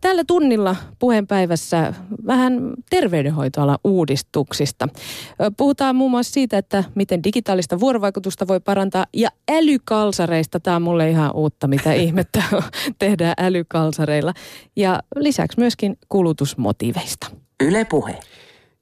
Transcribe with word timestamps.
Tällä 0.00 0.24
tunnilla 0.26 0.76
puheenpäivässä 0.98 1.94
vähän 2.26 2.74
terveydenhoitoalan 2.90 3.78
uudistuksista. 3.84 4.88
Puhutaan 5.56 5.96
muun 5.96 6.10
muassa 6.10 6.32
siitä, 6.32 6.58
että 6.58 6.84
miten 6.94 7.24
digitaalista 7.24 7.80
vuorovaikutusta 7.80 8.48
voi 8.48 8.60
parantaa 8.60 9.06
ja 9.12 9.28
älykalsareista. 9.52 10.60
Tämä 10.60 10.76
on 10.76 10.82
mulle 10.82 11.10
ihan 11.10 11.34
uutta, 11.34 11.68
mitä 11.68 11.92
ihmettä 12.06 12.42
tehdään 12.98 13.34
älykalsareilla. 13.38 14.32
Ja 14.76 15.00
lisäksi 15.16 15.58
myöskin 15.58 15.98
kulutusmotiveista. 16.08 17.26
Yle 17.60 17.84
puhe. 17.84 18.18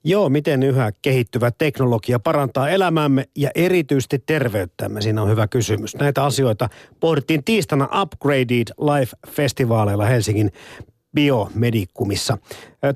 Joo, 0.06 0.28
miten 0.28 0.62
yhä 0.62 0.92
kehittyvä 1.02 1.50
teknologia 1.50 2.18
parantaa 2.18 2.68
elämäämme 2.68 3.28
ja 3.36 3.50
erityisesti 3.54 4.22
terveyttämme? 4.26 5.00
Siinä 5.00 5.22
on 5.22 5.30
hyvä 5.30 5.48
kysymys. 5.48 5.96
Näitä 5.96 6.24
asioita 6.24 6.68
pohdittiin 7.00 7.44
tiistaina 7.44 7.88
Upgraded 8.02 8.68
Life-festivaaleilla 8.80 10.04
Helsingin 10.04 10.50
biomedikumissa. 11.14 12.38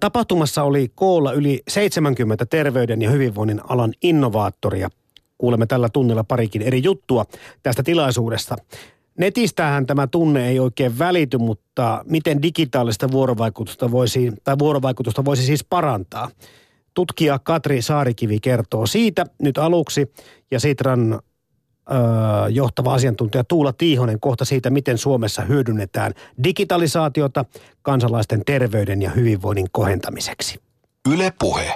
Tapahtumassa 0.01 0.63
oli 0.63 0.93
koolla 0.95 1.33
yli 1.33 1.63
70 1.69 2.47
terveyden 2.47 3.03
ja 3.03 3.11
hyvinvoinnin 3.11 3.61
alan 3.69 3.93
innovaattoria. 4.03 4.91
Kuulemme 5.39 5.67
tällä 5.67 5.89
tunnilla 5.89 6.25
parikin 6.25 6.63
eri 6.63 6.83
juttua 6.83 7.25
tästä 7.63 7.83
tilaisuudesta. 7.83 8.57
Netistähän 9.19 9.87
tämä 9.87 10.07
tunne 10.07 10.49
ei 10.49 10.59
oikein 10.59 10.99
välity, 10.99 11.39
mutta 11.39 12.05
miten 12.09 12.43
digitaalista 12.43 13.11
vuorovaikutusta 13.11 13.91
voisi, 13.91 14.33
tai 14.45 14.59
vuorovaikutusta 14.59 15.25
voisi 15.25 15.43
siis 15.43 15.65
parantaa? 15.65 16.31
Tutkija 16.99 17.39
Katri 17.39 17.83
Saarikivi 17.83 18.41
kertoo 18.41 18.87
siitä 18.87 19.27
nyt 19.43 19.59
aluksi 19.59 20.13
ja 20.51 20.61
Sitran 20.61 21.13
ö, 21.13 21.19
johtava 22.51 22.95
asiantuntija 22.95 23.45
Tuula 23.45 23.73
Tiihonen 23.73 24.21
kohta 24.21 24.45
siitä, 24.45 24.71
miten 24.71 24.99
Suomessa 24.99 25.43
hyödynnetään 25.43 26.13
digitalisaatiota 26.45 27.45
kansalaisten 27.83 28.43
terveyden 28.47 29.03
ja 29.03 29.11
hyvinvoinnin 29.11 29.67
kohentamiseksi. 29.73 30.61
Yle 31.13 31.33
Puhe. 31.39 31.75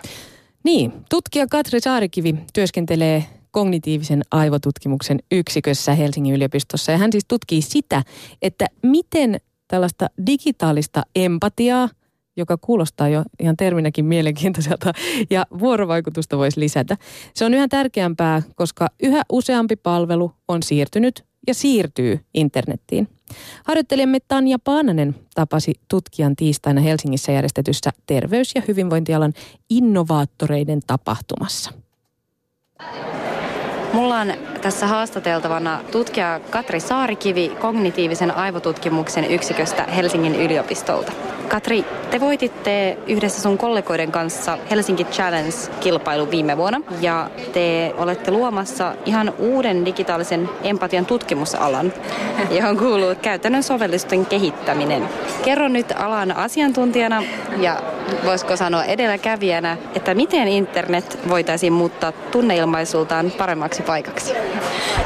Niin, 0.65 0.93
tutkija 1.11 1.47
Katri 1.51 1.81
Saarikivi 1.81 2.35
työskentelee 2.53 3.25
kognitiivisen 3.51 4.23
aivotutkimuksen 4.31 5.19
yksikössä 5.33 5.95
Helsingin 5.95 6.35
yliopistossa. 6.35 6.93
Ja 6.93 6.99
hän 6.99 7.13
siis 7.13 7.25
tutkii 7.29 7.63
sitä, 7.63 8.03
että 8.43 8.67
miten 8.83 9.37
tällaista 9.69 10.07
digitaalista 10.27 11.03
empatiaa– 11.15 11.89
joka 12.37 12.57
kuulostaa 12.57 13.09
jo 13.09 13.23
ihan 13.41 13.57
terminäkin 13.57 14.05
mielenkiintoiselta, 14.05 14.93
ja 15.31 15.47
vuorovaikutusta 15.59 16.39
voisi 16.39 16.61
lisätä. 16.61 16.97
Se 17.35 17.45
on 17.45 17.55
yhä 17.55 17.69
tärkeämpää, 17.69 18.43
koska 18.55 18.89
yhä 19.03 19.23
useampi 19.33 19.77
palvelu 19.77 20.33
on 20.49 20.63
siirtynyt 20.63 21.25
ja 21.47 21.55
siirtyy 21.55 22.21
internettiin. 22.35 23.09
Harjoittelijamme 23.65 24.19
Tanja 24.29 24.59
Paananen 24.59 25.15
tapasi 25.35 25.75
tutkijan 25.89 26.37
tiistaina 26.37 26.81
Helsingissä 26.81 27.33
järjestetyssä 27.33 27.91
terveys- 28.07 28.55
ja 28.55 28.63
hyvinvointialan 28.69 29.33
innovaattoreiden 29.71 30.81
tapahtumassa. 30.87 31.71
Mulla 33.93 34.21
on 34.21 34.29
tässä 34.63 34.87
haastateltavana 34.87 35.81
tutkija 35.91 36.41
Katri 36.51 36.81
Saarikivi 36.81 37.49
kognitiivisen 37.61 38.37
aivotutkimuksen 38.37 39.25
yksiköstä 39.25 39.83
Helsingin 39.83 40.35
yliopistolta. 40.35 41.13
Katri, 41.49 41.85
te 42.11 42.21
voititte 42.21 42.99
yhdessä 43.07 43.43
sun 43.43 43.59
kollegoiden 43.59 44.13
kanssa 44.13 44.59
Helsinki 44.71 45.05
Challenge-kilpailu 45.05 46.31
viime 46.31 46.57
vuonna 46.57 46.81
ja 47.01 47.31
te 47.53 47.95
olette 47.99 48.31
luomassa 48.31 48.95
ihan 49.07 49.33
uuden 49.39 49.85
digitaalisen 49.85 50.49
empatian 50.63 51.07
tutkimusalan, 51.07 51.93
johon 52.51 52.77
kuuluu 52.77 53.15
käytännön 53.23 53.63
sovellusten 53.63 54.27
kehittäminen. 54.27 55.09
Kerro 55.45 55.69
nyt 55.69 55.93
alan 55.97 56.37
asiantuntijana 56.37 57.23
ja 57.61 57.83
voisiko 58.25 58.57
sanoa 58.57 58.85
edelläkävijänä, 58.85 59.77
että 59.95 60.15
miten 60.15 60.49
internet 60.49 61.19
voitaisiin 61.29 61.73
muuttaa 61.73 62.13
tunneilmaisultaan 62.13 63.31
paremmaksi 63.39 63.83
paikaksi? 63.83 64.33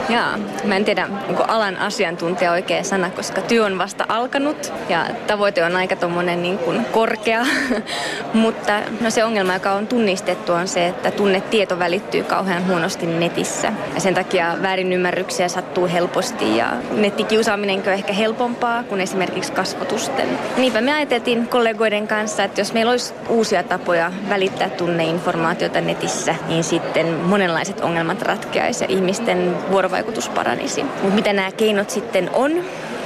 Jaa, 0.09 0.39
mä 0.65 0.77
en 0.77 0.85
tiedä, 0.85 1.09
onko 1.29 1.45
alan 1.49 1.77
asiantuntija 1.77 2.53
oikea 2.53 2.83
sana, 2.83 3.11
koska 3.11 3.41
työ 3.41 3.65
on 3.65 3.79
vasta 3.79 4.05
alkanut 4.09 4.73
ja 4.89 5.07
tavoite 5.27 5.65
on 5.65 5.77
aika 5.77 5.97
tommonen 5.97 6.43
niin 6.43 6.59
kuin 6.59 6.85
korkea. 6.85 7.47
Mutta 8.33 8.81
no 9.01 9.11
se 9.11 9.25
ongelma, 9.25 9.55
joka 9.55 9.73
on 9.73 9.87
tunnistettu, 9.87 10.53
on 10.53 10.69
se, 10.69 10.87
että 10.87 11.11
tunnetieto 11.11 11.79
välittyy 11.79 12.23
kauhean 12.23 12.67
huonosti 12.67 13.07
netissä. 13.07 13.73
Ja 13.95 14.01
sen 14.01 14.15
takia 14.15 14.57
väärinymmärryksiä 14.63 15.49
sattuu 15.49 15.89
helposti 15.89 16.57
ja 16.57 16.73
nettikiusaaminen 16.91 17.83
on 17.87 17.93
ehkä 17.93 18.13
helpompaa 18.13 18.83
kuin 18.83 19.01
esimerkiksi 19.01 19.53
kasvotusten. 19.53 20.29
Niinpä 20.57 20.81
me 20.81 20.93
ajateltiin 20.93 21.49
kollegoiden 21.49 22.09
kanssa, 22.09 22.45
että 22.45 22.61
jos 22.61 22.73
meillä 22.73 22.91
olisi 22.91 23.15
uusia 23.29 23.63
tapoja 23.63 24.13
välittää 24.29 24.71
tunneinformaatiota 24.71 25.81
netissä, 25.81 26.35
niin 26.49 26.65
sitten 26.65 27.07
monenlaiset 27.07 27.81
ongelmat 27.81 28.23
ratkeaisi 28.23 28.85
ja 28.85 28.89
ihmisten 28.91 29.57
vuorovaikutus 29.77 30.29
paranisi. 30.29 30.83
Mutta 30.85 31.15
mitä 31.15 31.33
nämä 31.33 31.53
keinot 31.53 31.91
sitten 31.91 32.31
on, 32.33 32.53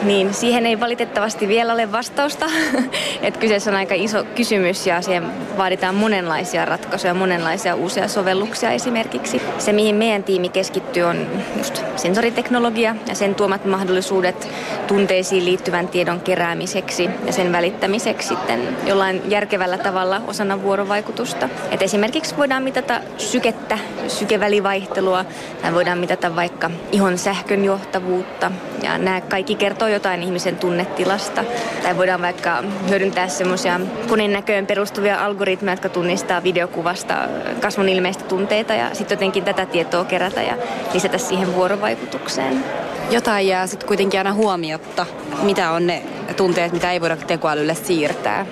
niin 0.03 0.35
siihen 0.35 0.67
ei 0.67 0.81
valitettavasti 0.81 1.49
vielä 1.49 1.73
ole 1.73 1.93
vastausta. 1.93 2.47
että 3.23 3.41
kyseessä 3.41 3.71
on 3.71 3.77
aika 3.77 3.95
iso 3.95 4.25
kysymys 4.35 4.87
ja 4.87 5.03
siihen 5.03 5.25
vaaditaan 5.57 5.95
monenlaisia 5.95 6.65
ratkaisuja, 6.65 7.15
monenlaisia 7.15 7.75
uusia 7.75 8.09
sovelluksia 8.09 8.71
esimerkiksi. 8.71 9.43
Se, 9.59 9.73
mihin 9.73 9.97
meidän 9.97 10.23
tiimi 10.23 10.49
keskittyy, 10.49 11.03
on 11.03 11.27
just 11.59 11.83
sensoriteknologia 11.97 12.97
ja 13.09 13.15
sen 13.15 13.35
tuomat 13.35 13.65
mahdollisuudet 13.65 14.49
tunteisiin 14.87 15.45
liittyvän 15.45 15.89
tiedon 15.89 16.21
keräämiseksi 16.21 17.11
ja 17.27 17.33
sen 17.33 17.53
välittämiseksi 17.53 18.29
sitten 18.29 18.69
jollain 18.87 19.23
järkevällä 19.31 19.79
tavalla 19.79 20.23
osana 20.27 20.63
vuorovaikutusta. 20.63 21.49
Et 21.71 21.83
esimerkiksi 21.83 22.37
voidaan 22.37 22.63
mitata 22.63 23.01
sykettä, 23.19 23.79
sykevälivaihtelua 24.09 25.25
tai 25.63 25.75
voidaan 25.75 25.99
mitata 25.99 26.37
vaikka 26.37 26.71
ihon 26.93 27.19
sähkön 27.19 27.65
johtavuutta 27.65 28.51
ja 28.83 28.99
nämä 28.99 29.21
kaikki 29.21 29.55
kertoo 29.55 29.89
jotain 29.91 30.23
ihmisen 30.23 30.57
tunnetilasta. 30.57 31.45
Tai 31.83 31.97
voidaan 31.97 32.23
vaikka 32.23 32.65
hyödyntää 32.89 33.29
semmoisia 33.29 33.81
koneen 34.09 34.33
näköön 34.33 34.67
perustuvia 34.67 35.25
algoritmeja, 35.25 35.73
jotka 35.73 35.89
tunnistaa 35.89 36.43
videokuvasta 36.43 37.15
kasvun 37.61 37.89
ilmeistä 37.89 38.25
tunteita 38.25 38.75
ja 38.75 38.95
sitten 38.95 39.17
jotenkin 39.17 39.45
tätä 39.45 39.67
tietoa 39.67 40.05
kerätä 40.05 40.43
ja 40.43 40.57
lisätä 40.95 41.19
siihen 41.19 41.55
vuorovaikutukseen. 41.55 42.65
Jotain 43.11 43.49
jää 43.49 43.67
sitten 43.67 43.89
kuitenkin 43.89 44.21
aina 44.21 44.33
huomiotta. 44.33 45.07
Mitä 45.43 45.71
on 45.71 45.87
ne 45.87 46.03
tunteet, 46.37 46.73
mitä 46.73 46.93
ei 46.93 47.01
voida 47.01 47.17
tekoälylle 47.17 47.75
siirtää? 47.75 48.47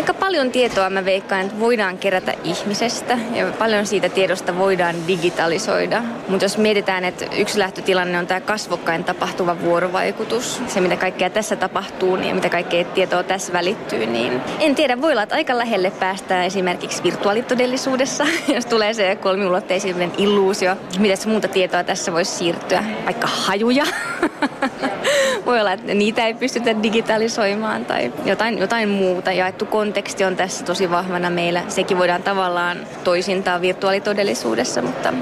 Aika 0.00 0.14
paljon 0.14 0.50
tietoa 0.50 0.90
mä 0.90 1.04
veikkaan, 1.04 1.40
että 1.40 1.60
voidaan 1.60 1.98
kerätä 1.98 2.34
ihmisestä 2.44 3.18
ja 3.34 3.52
paljon 3.58 3.86
siitä 3.86 4.08
tiedosta 4.08 4.58
voidaan 4.58 4.96
digitalisoida. 5.06 6.02
Mutta 6.28 6.44
jos 6.44 6.58
mietitään, 6.58 7.04
että 7.04 7.24
yksi 7.36 7.58
lähtötilanne 7.58 8.18
on 8.18 8.26
tämä 8.26 8.40
kasvokkain 8.40 9.04
tapahtuva 9.04 9.60
vuorovaikutus, 9.60 10.62
se 10.68 10.80
mitä 10.80 10.96
kaikkea 10.96 11.30
tässä 11.30 11.56
tapahtuu 11.56 12.16
niin 12.16 12.28
ja 12.28 12.34
mitä 12.34 12.48
kaikkea 12.48 12.84
tietoa 12.84 13.22
tässä 13.22 13.52
välittyy, 13.52 14.06
niin 14.06 14.40
en 14.60 14.74
tiedä, 14.74 15.00
voi 15.00 15.12
olla, 15.12 15.22
että 15.22 15.34
aika 15.34 15.58
lähelle 15.58 15.90
päästään 15.90 16.44
esimerkiksi 16.44 17.02
virtuaalitodellisuudessa, 17.02 18.26
jos 18.54 18.66
tulee 18.66 18.94
se 18.94 19.16
kolmiulotteisuuden 19.16 20.12
illuusio. 20.18 20.76
Mitä 20.98 21.28
muuta 21.28 21.48
tietoa 21.48 21.84
tässä 21.84 22.12
voisi 22.12 22.32
siirtyä? 22.32 22.84
Vaikka 23.04 23.26
hajuja. 23.26 23.84
voi 25.46 25.60
olla, 25.60 25.72
että 25.72 25.94
niitä 25.94 26.26
ei 26.26 26.34
pystytä 26.34 26.82
digitalisoimaan 26.82 27.84
tai 27.84 28.12
jotain, 28.24 28.58
jotain 28.58 28.88
muuta. 28.88 29.32
Jaettu 29.32 29.66
konteksti 29.66 30.24
on 30.24 30.36
tässä 30.36 30.64
tosi 30.64 30.90
vahvana 30.90 31.30
meillä. 31.30 31.62
Sekin 31.68 31.98
voidaan 31.98 32.22
tavallaan 32.22 32.78
toisintaa 33.04 33.60
virtuaalitodellisuudessa, 33.60 34.82
mutta 34.82 35.12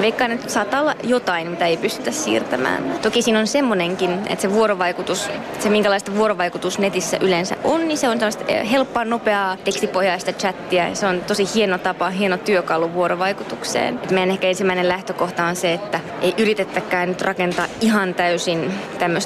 veikkaan, 0.00 0.30
että 0.32 0.48
saattaa 0.48 0.80
olla 0.80 0.94
jotain, 1.02 1.50
mitä 1.50 1.66
ei 1.66 1.76
pystytä 1.76 2.10
siirtämään. 2.10 2.98
Toki 3.02 3.22
siinä 3.22 3.38
on 3.38 3.46
semmonenkin, 3.46 4.10
että 4.10 4.42
se 4.42 4.52
vuorovaikutus, 4.52 5.30
se 5.58 5.68
minkälaista 5.68 6.14
vuorovaikutus 6.14 6.78
netissä 6.78 7.16
yleensä 7.20 7.56
on, 7.64 7.88
niin 7.88 7.98
se 7.98 8.08
on 8.08 8.18
sellaista 8.18 8.44
eh, 8.48 8.70
helppoa, 8.70 9.04
nopeaa 9.04 9.56
tekstipohjaista 9.56 10.32
chattia. 10.32 10.94
Se 10.94 11.06
on 11.06 11.20
tosi 11.20 11.44
hieno 11.54 11.78
tapa, 11.78 12.10
hieno 12.10 12.36
työkalu 12.36 12.92
vuorovaikutukseen. 12.92 14.00
Et 14.04 14.10
meidän 14.10 14.30
ehkä 14.30 14.48
ensimmäinen 14.48 14.88
lähtökohta 14.88 15.44
on 15.44 15.56
se, 15.56 15.72
että 15.72 16.00
ei 16.22 16.34
yritettäkään 16.38 17.08
nyt 17.08 17.20
rakentaa 17.20 17.66
ihan 17.80 18.14
täysin 18.14 18.72
tämmöistä 18.98 19.25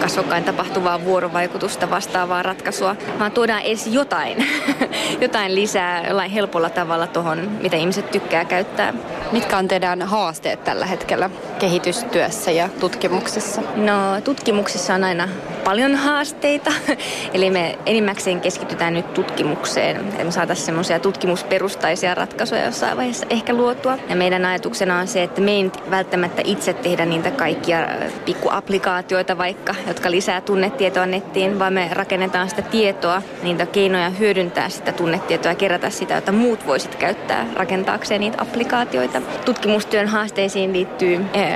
kasvokkain 0.00 0.44
tapahtuvaa 0.44 1.04
vuorovaikutusta 1.04 1.90
vastaavaa 1.90 2.42
ratkaisua, 2.42 2.96
vaan 3.18 3.32
tuodaan 3.32 3.62
edes 3.62 3.86
jotain, 3.86 4.46
jotain 5.20 5.54
lisää 5.54 6.06
jollain 6.06 6.30
helpolla 6.30 6.70
tavalla 6.70 7.06
tuohon, 7.06 7.50
mitä 7.62 7.76
ihmiset 7.76 8.10
tykkää 8.10 8.44
käyttää. 8.44 8.94
Mitkä 9.32 9.58
on 9.58 9.68
teidän 9.68 10.02
haasteet 10.02 10.64
tällä 10.64 10.86
hetkellä 10.86 11.30
kehitystyössä 11.58 12.50
ja 12.50 12.68
tutkimuksessa? 12.80 13.62
No 13.76 14.20
tutkimuksessa 14.24 14.94
on 14.94 15.04
aina 15.04 15.28
paljon 15.64 15.94
haasteita. 15.94 16.72
Eli 17.34 17.50
me 17.50 17.78
enimmäkseen 17.86 18.40
keskitytään 18.40 18.94
nyt 18.94 19.14
tutkimukseen, 19.14 19.96
että 19.96 20.24
me 20.24 20.30
saataisiin 20.30 20.66
semmoisia 20.66 20.98
tutkimusperustaisia 20.98 22.14
ratkaisuja 22.14 22.64
jossain 22.64 22.96
vaiheessa 22.96 23.26
ehkä 23.30 23.54
luotua. 23.54 23.98
Ja 24.08 24.16
meidän 24.16 24.44
ajatuksena 24.44 24.98
on 24.98 25.06
se, 25.06 25.22
että 25.22 25.40
me 25.40 25.50
ei 25.50 25.70
välttämättä 25.90 26.42
itse 26.44 26.72
tehdä 26.72 27.06
niitä 27.06 27.30
kaikkia 27.30 27.78
pikkuaplikaatioita 28.24 29.38
vaikka, 29.38 29.74
jotka 29.88 30.10
lisää 30.10 30.40
tunnetietoa 30.40 31.06
nettiin, 31.06 31.58
vaan 31.58 31.72
me 31.72 31.88
rakennetaan 31.92 32.50
sitä 32.50 32.62
tietoa, 32.62 33.22
niitä 33.42 33.66
keinoja 33.66 34.10
hyödyntää 34.10 34.68
sitä 34.68 34.92
tunnetietoa 34.92 35.52
ja 35.52 35.56
kerätä 35.56 35.90
sitä, 35.90 36.14
jota 36.14 36.32
muut 36.32 36.66
voisit 36.66 36.94
käyttää 36.94 37.46
rakentaakseen 37.54 38.20
niitä 38.20 38.42
applikaatioita. 38.42 39.22
Tutkimustyön 39.44 40.08
haasteisiin 40.08 40.72
liittyy 40.72 41.24
eh, 41.32 41.54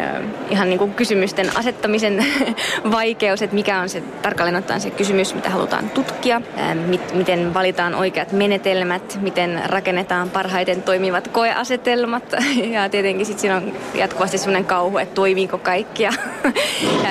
ihan 0.50 0.69
niin 0.69 0.78
kuin 0.78 0.94
kysymysten 0.94 1.56
asettamisen 1.56 2.26
vaikeus, 2.93 3.43
että 3.43 3.54
mikä 3.54 3.81
on 3.81 3.88
se 3.88 3.98
tarkalleen 4.23 4.56
ottaen 4.56 4.81
se 4.81 4.91
kysymys, 4.91 5.35
mitä 5.35 5.50
halutaan 5.50 5.91
tutkia, 5.91 6.43
mit, 6.87 7.15
miten 7.15 7.55
valitaan 7.55 7.95
oikeat 7.95 8.33
menetelmät, 8.33 9.19
miten 9.21 9.62
rakennetaan 9.67 10.31
parhaiten 10.31 10.83
toimivat 10.83 11.29
koeasetelmat 11.29 12.25
ja 12.75 12.89
tietenkin 12.89 13.27
sitten 13.27 13.41
siinä 13.41 13.56
on 13.56 13.73
jatkuvasti 13.95 14.39
sellainen 14.39 14.65
kauhu, 14.65 14.99
että 14.99 15.15
toimiiko 15.15 15.59
kaikki 15.59 16.03
ja 16.03 16.12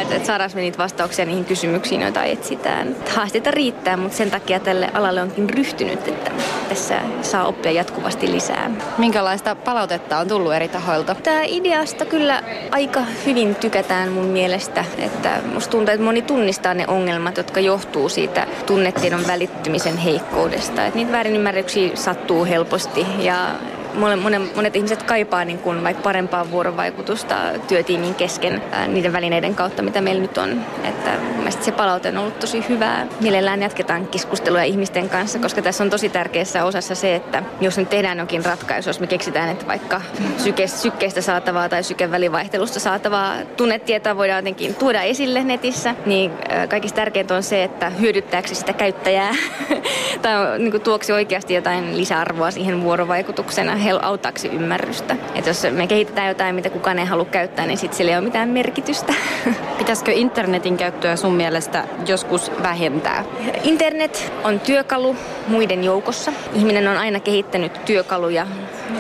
että, 0.01 0.15
että 0.15 0.25
saadaan 0.27 0.49
me 0.55 0.61
niitä 0.61 0.77
vastauksia 0.77 1.25
niihin 1.25 1.45
kysymyksiin, 1.45 2.01
joita 2.01 2.23
etsitään. 2.23 2.95
Haasteita 3.15 3.51
riittää, 3.51 3.97
mutta 3.97 4.17
sen 4.17 4.31
takia 4.31 4.59
tälle 4.59 4.89
alalle 4.93 5.21
onkin 5.21 5.49
ryhtynyt, 5.49 6.07
että 6.07 6.31
tässä 6.69 7.01
saa 7.21 7.45
oppia 7.45 7.71
jatkuvasti 7.71 8.31
lisää. 8.31 8.71
Minkälaista 8.97 9.55
palautetta 9.55 10.17
on 10.17 10.27
tullut 10.27 10.53
eri 10.53 10.67
tahoilta? 10.67 11.15
Tämä 11.15 11.41
ideasta 11.43 12.05
kyllä 12.05 12.43
aika 12.71 13.01
hyvin 13.25 13.55
tykätään 13.55 14.11
mun 14.11 14.25
mielestä. 14.25 14.85
Että 14.97 15.39
musta 15.53 15.71
tuntuu, 15.71 15.93
että 15.93 16.05
moni 16.05 16.21
tunnistaa 16.21 16.73
ne 16.77 16.87
ongelmat, 16.87 17.37
jotka 17.37 17.59
johtuu 17.59 18.09
siitä 18.09 18.47
tunnetiedon 18.65 19.27
välittymisen 19.27 19.97
heikkoudesta. 19.97 20.85
Että 20.85 20.99
niitä 20.99 21.11
väärinymmärryksiä 21.11 21.95
sattuu 21.95 22.45
helposti 22.45 23.05
ja 23.19 23.51
monet, 23.97 24.55
monet 24.55 24.75
ihmiset 24.75 25.03
kaipaa 25.03 25.45
niin 25.45 25.59
kuin 25.59 25.83
vaikka 25.83 26.03
parempaa 26.03 26.51
vuorovaikutusta 26.51 27.35
työtiimin 27.67 28.15
kesken 28.15 28.61
niiden 28.87 29.13
välineiden 29.13 29.55
kautta, 29.55 29.81
mitä 29.81 30.01
meillä 30.01 30.21
nyt 30.21 30.37
on. 30.37 30.65
Että 30.83 31.11
mielestäni 31.37 31.65
se 31.65 31.71
palaute 31.71 32.09
on 32.09 32.17
ollut 32.17 32.39
tosi 32.39 32.65
hyvää. 32.69 33.07
Mielellään 33.21 33.61
jatketaan 33.61 34.07
keskustelua 34.07 34.61
ihmisten 34.61 35.09
kanssa, 35.09 35.39
koska 35.39 35.61
tässä 35.61 35.83
on 35.83 35.89
tosi 35.89 36.09
tärkeässä 36.09 36.63
osassa 36.63 36.95
se, 36.95 37.15
että 37.15 37.43
jos 37.61 37.77
nyt 37.77 37.89
tehdään 37.89 38.17
jokin 38.17 38.45
ratkaisu, 38.45 38.89
jos 38.89 38.99
me 38.99 39.07
keksitään, 39.07 39.49
että 39.49 39.67
vaikka 39.67 40.01
syke, 40.37 40.67
sykkeestä 40.67 41.21
saatavaa 41.21 41.69
tai 41.69 41.83
sykevälivaihtelusta 41.83 42.79
saatavaa 42.79 43.35
tunnetietoa 43.57 44.17
voidaan 44.17 44.37
jotenkin 44.37 44.75
tuoda 44.75 45.01
esille 45.01 45.43
netissä, 45.43 45.95
niin 46.05 46.31
kaikista 46.69 46.95
tärkeintä 46.95 47.35
on 47.35 47.43
se, 47.43 47.63
että 47.63 47.89
hyödyttääkö 47.89 48.47
sitä 48.47 48.73
käyttäjää 48.73 49.35
tai 50.21 50.59
niin 50.59 50.71
kuin 50.71 50.83
tuoksi 50.83 51.11
oikeasti 51.11 51.53
jotain 51.53 51.97
lisäarvoa 51.97 52.51
siihen 52.51 52.83
vuorovaikutuksena 52.83 53.75
auttaakseen 53.95 54.53
ymmärrystä. 54.53 55.15
Että 55.35 55.49
jos 55.49 55.63
me 55.71 55.87
kehitetään 55.87 56.27
jotain, 56.27 56.55
mitä 56.55 56.69
kukaan 56.69 56.99
ei 56.99 57.05
halua 57.05 57.25
käyttää, 57.25 57.65
niin 57.65 57.77
sitten 57.77 57.97
sillä 57.97 58.11
ei 58.11 58.17
ole 58.17 58.25
mitään 58.25 58.49
merkitystä. 58.49 59.13
Pitäisikö 59.77 60.11
internetin 60.11 60.77
käyttöä 60.77 61.15
sun 61.15 61.33
mielestä 61.33 61.87
joskus 62.07 62.51
vähentää? 62.63 63.25
Internet 63.63 64.33
on 64.43 64.59
työkalu 64.59 65.15
muiden 65.47 65.83
joukossa. 65.83 66.33
Ihminen 66.53 66.87
on 66.87 66.97
aina 66.97 67.19
kehittänyt 67.19 67.85
työkaluja. 67.85 68.47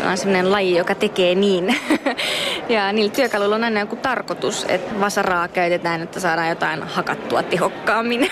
On 0.09 0.17
sellainen 0.17 0.51
laji, 0.51 0.77
joka 0.77 0.95
tekee 0.95 1.35
niin. 1.35 1.75
ja 2.69 2.91
niillä 2.91 3.11
työkaluilla 3.11 3.55
on 3.55 3.63
aina 3.63 3.79
joku 3.79 3.95
tarkoitus, 3.95 4.65
että 4.69 4.99
vasaraa 4.99 5.47
käytetään, 5.47 6.01
että 6.01 6.19
saadaan 6.19 6.49
jotain 6.49 6.83
hakattua 6.83 7.43
tehokkaammin. 7.43 8.29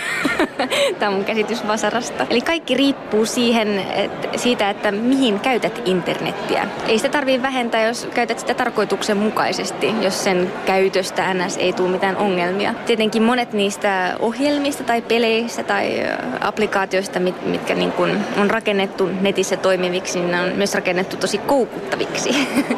Tämä 1.00 1.10
on 1.10 1.16
mun 1.16 1.26
käsitys 1.26 1.68
vasarasta. 1.68 2.28
Eli 2.30 2.42
kaikki 2.42 2.74
riippuu 2.74 3.26
siihen, 3.26 3.80
että 3.80 4.38
siitä, 4.38 4.70
että 4.70 4.92
mihin 4.92 5.40
käytät 5.40 5.82
internettiä. 5.86 6.68
Ei 6.88 6.98
sitä 6.98 7.10
tarvitse 7.10 7.42
vähentää, 7.42 7.88
jos 7.88 8.08
käytät 8.14 8.40
sitä 8.40 8.54
tarkoituksenmukaisesti, 8.54 9.94
jos 10.02 10.24
sen 10.24 10.54
käytöstä 10.66 11.34
NS 11.34 11.58
ei 11.58 11.74
tule 11.74 11.90
mitään 11.90 12.18
ongelmia. 12.18 12.74
Tietenkin 12.86 13.24
monet 13.24 13.54
niistä 13.54 14.16
ohjelmista 14.20 14.84
tai 14.84 15.02
peleistä 15.02 15.64
tai 15.64 16.04
applikaatioista, 16.42 17.20
mitkä 17.20 17.76
niin 17.76 17.92
kuin 17.92 18.18
on 18.38 18.50
rakennettu 18.50 19.10
netissä 19.22 19.58
toimiviksi, 19.58 20.20
niin 20.20 20.32
ne 20.32 20.42
on 20.42 20.52
myös 20.56 20.76
rakennettu 20.76 21.18
tosi 21.18 21.38
koukuttaviksi. 21.56 22.30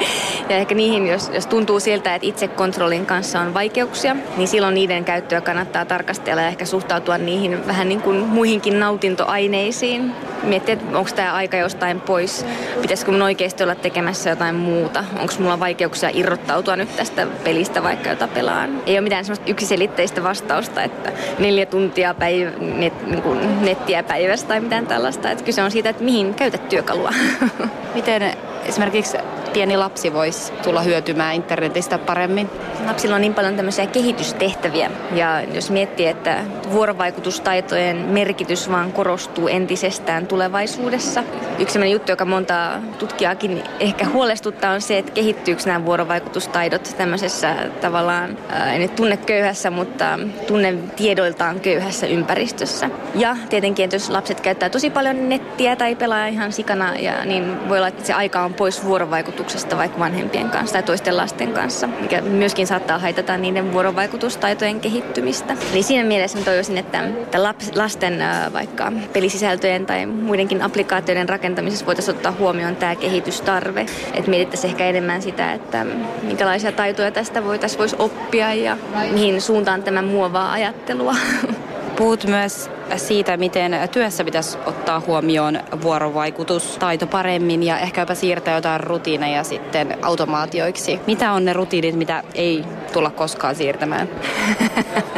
ja 0.49 0.57
ehkä 0.57 0.75
niihin, 0.75 1.07
jos, 1.07 1.31
jos 1.33 1.47
tuntuu 1.47 1.79
siltä, 1.79 2.15
että 2.15 2.27
itse 2.27 2.47
kontrollin 2.47 3.05
kanssa 3.05 3.41
on 3.41 3.53
vaikeuksia, 3.53 4.15
niin 4.37 4.47
silloin 4.47 4.75
niiden 4.75 5.05
käyttöä 5.05 5.41
kannattaa 5.41 5.85
tarkastella 5.85 6.41
ja 6.41 6.47
ehkä 6.47 6.65
suhtautua 6.65 7.17
niihin 7.17 7.67
vähän 7.67 7.89
niin 7.89 8.01
kuin 8.01 8.17
muihinkin 8.17 8.79
nautintoaineisiin. 8.79 10.11
Miettiä, 10.43 10.73
että 10.73 10.97
onko 10.97 11.09
tämä 11.15 11.33
aika 11.33 11.57
jostain 11.57 12.01
pois, 12.01 12.45
pitäisikö 12.81 13.11
mun 13.11 13.21
oikeasti 13.21 13.63
olla 13.63 13.75
tekemässä 13.75 14.29
jotain 14.29 14.55
muuta, 14.55 15.03
onko 15.19 15.33
mulla 15.39 15.59
vaikeuksia 15.59 16.09
irrottautua 16.13 16.75
nyt 16.75 16.95
tästä 16.95 17.27
pelistä 17.43 17.83
vaikka 17.83 18.09
jota 18.09 18.27
pelaan. 18.27 18.81
Ei 18.85 18.93
ole 18.93 19.01
mitään 19.01 19.25
semmoista 19.25 19.51
yksiselitteistä 19.51 20.23
vastausta, 20.23 20.83
että 20.83 21.11
neljä 21.39 21.65
tuntia 21.65 22.13
päiv- 22.13 22.63
net, 22.63 23.07
niin 23.07 23.21
kuin 23.21 23.65
nettiä 23.65 24.03
päivässä 24.03 24.47
tai 24.47 24.59
mitään 24.59 24.87
tällaista. 24.87 25.31
Että 25.31 25.43
kyse 25.43 25.63
on 25.63 25.71
siitä, 25.71 25.89
että 25.89 26.03
mihin 26.03 26.33
käytät 26.33 26.69
työkalua. 26.69 27.13
Miten 27.95 28.37
esimerkiksi 28.67 29.17
pieni 29.57 29.77
lapsi 29.77 30.13
voisi 30.13 30.53
tulla 30.53 30.81
hyötymään 30.81 31.35
internetistä 31.35 31.97
paremmin? 31.97 32.49
Lapsilla 32.85 33.15
on 33.15 33.21
niin 33.21 33.33
paljon 33.33 33.55
tämmöisiä 33.55 33.87
kehitystehtäviä 33.87 34.91
ja 35.11 35.41
jos 35.41 35.71
miettii, 35.71 36.07
että 36.07 36.43
vuorovaikutustaitojen 36.71 37.97
merkitys 37.97 38.71
vaan 38.71 38.91
korostuu 38.91 39.47
entisestään 39.47 40.27
tulevaisuudessa. 40.27 41.23
Yksi 41.59 41.73
sellainen 41.73 41.93
juttu, 41.93 42.11
joka 42.11 42.25
monta 42.25 42.71
tutkijaakin 42.99 43.63
ehkä 43.79 44.05
huolestuttaa 44.05 44.71
on 44.71 44.81
se, 44.81 44.97
että 44.97 45.11
kehittyykö 45.11 45.61
nämä 45.65 45.85
vuorovaikutustaidot 45.85 46.93
tämmöisessä 46.97 47.55
tavallaan, 47.81 48.37
ei 48.73 48.79
nyt 48.79 48.95
tunne 48.95 49.17
köyhässä, 49.17 49.69
mutta 49.69 50.19
tunne 50.47 50.73
tiedoiltaan 50.95 51.59
köyhässä 51.59 52.07
ympäristössä. 52.07 52.89
Ja 53.15 53.37
tietenkin, 53.49 53.83
että 53.83 53.95
jos 53.95 54.09
lapset 54.09 54.41
käyttää 54.41 54.69
tosi 54.69 54.89
paljon 54.89 55.29
nettiä 55.29 55.75
tai 55.75 55.95
pelaa 55.95 56.27
ihan 56.27 56.51
sikana, 56.51 56.95
ja, 56.95 57.25
niin 57.25 57.69
voi 57.69 57.77
olla, 57.77 57.87
että 57.87 58.05
se 58.05 58.13
aika 58.13 58.41
on 58.41 58.53
pois 58.53 58.85
vuorovaikutuksesta 58.85 59.46
vaikka 59.77 59.99
vanhempien 59.99 60.49
kanssa 60.49 60.73
tai 60.73 60.83
toisten 60.83 61.17
lasten 61.17 61.53
kanssa, 61.53 61.87
mikä 61.87 62.21
myöskin 62.21 62.67
saattaa 62.67 62.99
haitata 62.99 63.37
niiden 63.37 63.73
vuorovaikutustaitojen 63.73 64.79
kehittymistä. 64.79 65.57
Eli 65.73 65.83
siinä 65.83 66.03
mielessä 66.03 66.37
mä 66.37 66.45
toivoisin, 66.45 66.77
että, 66.77 67.03
että 67.03 67.43
lasten 67.75 68.19
vaikka 68.53 68.91
pelisisältöjen 69.13 69.85
tai 69.85 70.05
muidenkin 70.05 70.61
applikaatioiden 70.61 71.29
rakentamisessa 71.29 71.85
voitaisiin 71.85 72.15
ottaa 72.15 72.31
huomioon 72.31 72.75
tämä 72.75 72.95
kehitystarve. 72.95 73.85
Että 74.13 74.29
mietittäisiin 74.29 74.71
ehkä 74.71 74.85
enemmän 74.85 75.21
sitä, 75.21 75.53
että 75.53 75.85
minkälaisia 76.21 76.71
taitoja 76.71 77.11
tästä 77.11 77.43
voitaisiin 77.43 77.81
oppia 77.99 78.53
ja 78.53 78.77
mihin 79.11 79.41
suuntaan 79.41 79.83
tämä 79.83 80.01
muovaa 80.01 80.51
ajattelua. 80.51 81.15
Puhut 81.97 82.23
myös 82.23 82.69
siitä, 82.95 83.37
miten 83.37 83.89
työssä 83.91 84.23
pitäisi 84.23 84.57
ottaa 84.65 84.99
huomioon 84.99 85.59
vuorovaikutustaito 85.81 87.07
paremmin 87.07 87.63
ja 87.63 87.79
ehkä 87.79 88.01
jopa 88.01 88.15
siirtää 88.15 88.55
jotain 88.55 88.79
rutiineja 88.79 89.43
sitten 89.43 89.97
automaatioiksi. 90.01 90.99
Mitä 91.07 91.31
on 91.31 91.45
ne 91.45 91.53
rutiinit, 91.53 91.95
mitä 91.95 92.23
ei 92.35 92.65
tulla 92.93 93.09
koskaan 93.09 93.55
siirtämään? 93.55 94.09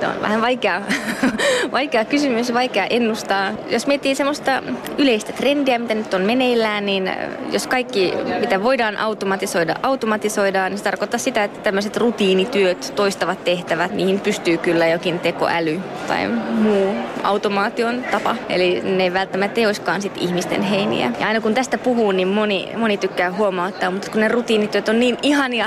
Tämä 0.00 0.12
on 0.12 0.22
vähän 0.22 0.40
vaikea, 0.40 0.82
vaikea 1.72 2.04
kysymys, 2.04 2.54
vaikea 2.54 2.86
ennustaa. 2.86 3.50
Jos 3.68 3.86
miettii 3.86 4.14
semmoista 4.14 4.62
yleistä 4.98 5.32
trendiä, 5.32 5.78
mitä 5.78 5.94
nyt 5.94 6.14
on 6.14 6.22
meneillään, 6.22 6.86
niin 6.86 7.10
jos 7.52 7.66
kaikki, 7.66 8.12
mitä 8.40 8.62
voidaan 8.62 8.96
automatisoida, 8.96 9.74
automatisoidaan, 9.82 10.72
niin 10.72 10.78
se 10.78 10.84
tarkoittaa 10.84 11.18
sitä, 11.18 11.44
että 11.44 11.60
tämmöiset 11.60 11.96
rutiinityöt, 11.96 12.92
toistavat 12.96 13.44
tehtävät, 13.44 13.92
niihin 13.92 14.20
pystyy 14.20 14.58
kyllä 14.58 14.86
jokin 14.86 15.18
tekoäly 15.18 15.80
tai 16.08 16.28
muu 16.50 16.94
automaation 17.22 18.04
tapa. 18.10 18.36
Eli 18.48 18.80
ne 18.80 19.02
ei 19.02 19.12
välttämättä 19.12 19.60
ei 19.60 19.66
olisikaan 19.66 20.02
sit 20.02 20.12
ihmisten 20.16 20.62
heiniä. 20.62 21.12
Ja 21.20 21.26
aina 21.26 21.40
kun 21.40 21.54
tästä 21.54 21.78
puhuu, 21.78 22.12
niin 22.12 22.28
moni, 22.28 22.68
moni 22.76 22.96
tykkää 22.96 23.32
huomauttaa, 23.32 23.90
mutta 23.90 24.10
kun 24.10 24.20
ne 24.20 24.28
rutiinityöt 24.28 24.88
on 24.88 25.00
niin 25.00 25.18
ihania, 25.22 25.66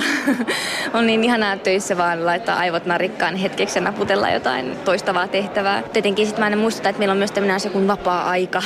on 0.94 1.08
niin 1.08 1.24
ihanaa 1.24 1.58
töissä 1.58 1.98
vaan 1.98 2.26
laittaa 2.26 2.58
aivot 2.58 2.86
narikkaan 2.86 3.36
hetkeksi 3.36 3.78
ja 3.78 3.84
naputella 3.84 4.15
jotain 4.34 4.78
toistavaa 4.86 5.28
tehtävää. 5.28 5.84
Tietenkin 5.94 6.26
sitten 6.26 6.42
mä 6.42 6.46
aina 6.46 6.58
muistutan, 6.58 6.90
että 6.90 7.00
meillä 7.00 7.12
on 7.12 7.18
myös 7.18 7.32
tämmöinen 7.32 7.56
asia 7.56 7.72
kuin 7.72 7.88
vapaa-aika. 7.88 8.62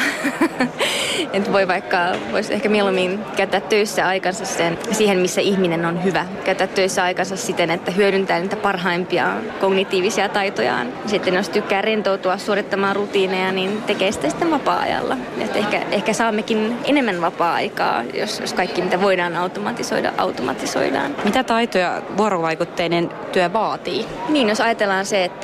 että 1.34 1.52
voi 1.52 1.68
vaikka, 1.68 1.98
voisi 2.32 2.54
ehkä 2.54 2.70
mieluummin 2.70 3.20
käyttää 3.38 3.62
töissä 3.62 4.08
aikansa 4.08 4.46
sen, 4.46 4.78
siihen, 4.92 5.18
missä 5.18 5.42
ihminen 5.42 5.86
on 5.86 6.04
hyvä. 6.04 6.26
Käyttää 6.44 6.68
töissä 6.68 7.04
aikansa 7.04 7.38
siten, 7.38 7.72
että 7.72 7.92
hyödyntää 7.92 8.40
niitä 8.40 8.56
parhaimpia 8.56 9.34
kognitiivisia 9.60 10.30
taitojaan. 10.30 10.88
Sitten 11.06 11.34
jos 11.34 11.50
tykkää 11.50 11.82
rentoutua 11.82 12.38
suorittamaan 12.38 12.96
rutiineja, 12.96 13.52
niin 13.52 13.82
tekee 13.82 14.12
sitä 14.12 14.30
sitten 14.30 14.52
vapaa-ajalla. 14.52 15.18
Et 15.40 15.56
ehkä, 15.56 15.82
ehkä 15.92 16.14
saammekin 16.14 16.78
enemmän 16.86 17.22
vapaa-aikaa, 17.22 18.04
jos, 18.14 18.40
jos 18.40 18.54
kaikki 18.54 18.82
mitä 18.82 19.02
voidaan 19.02 19.36
automatisoida, 19.36 20.14
automatisoidaan. 20.18 21.16
Mitä 21.24 21.44
taitoja 21.44 22.02
vuorovaikutteinen 22.18 23.10
työ 23.32 23.54
vaatii? 23.54 24.06
Niin, 24.30 24.50
jos 24.50 24.62
ajatellaan 24.62 25.06
se, 25.06 25.24
että 25.26 25.39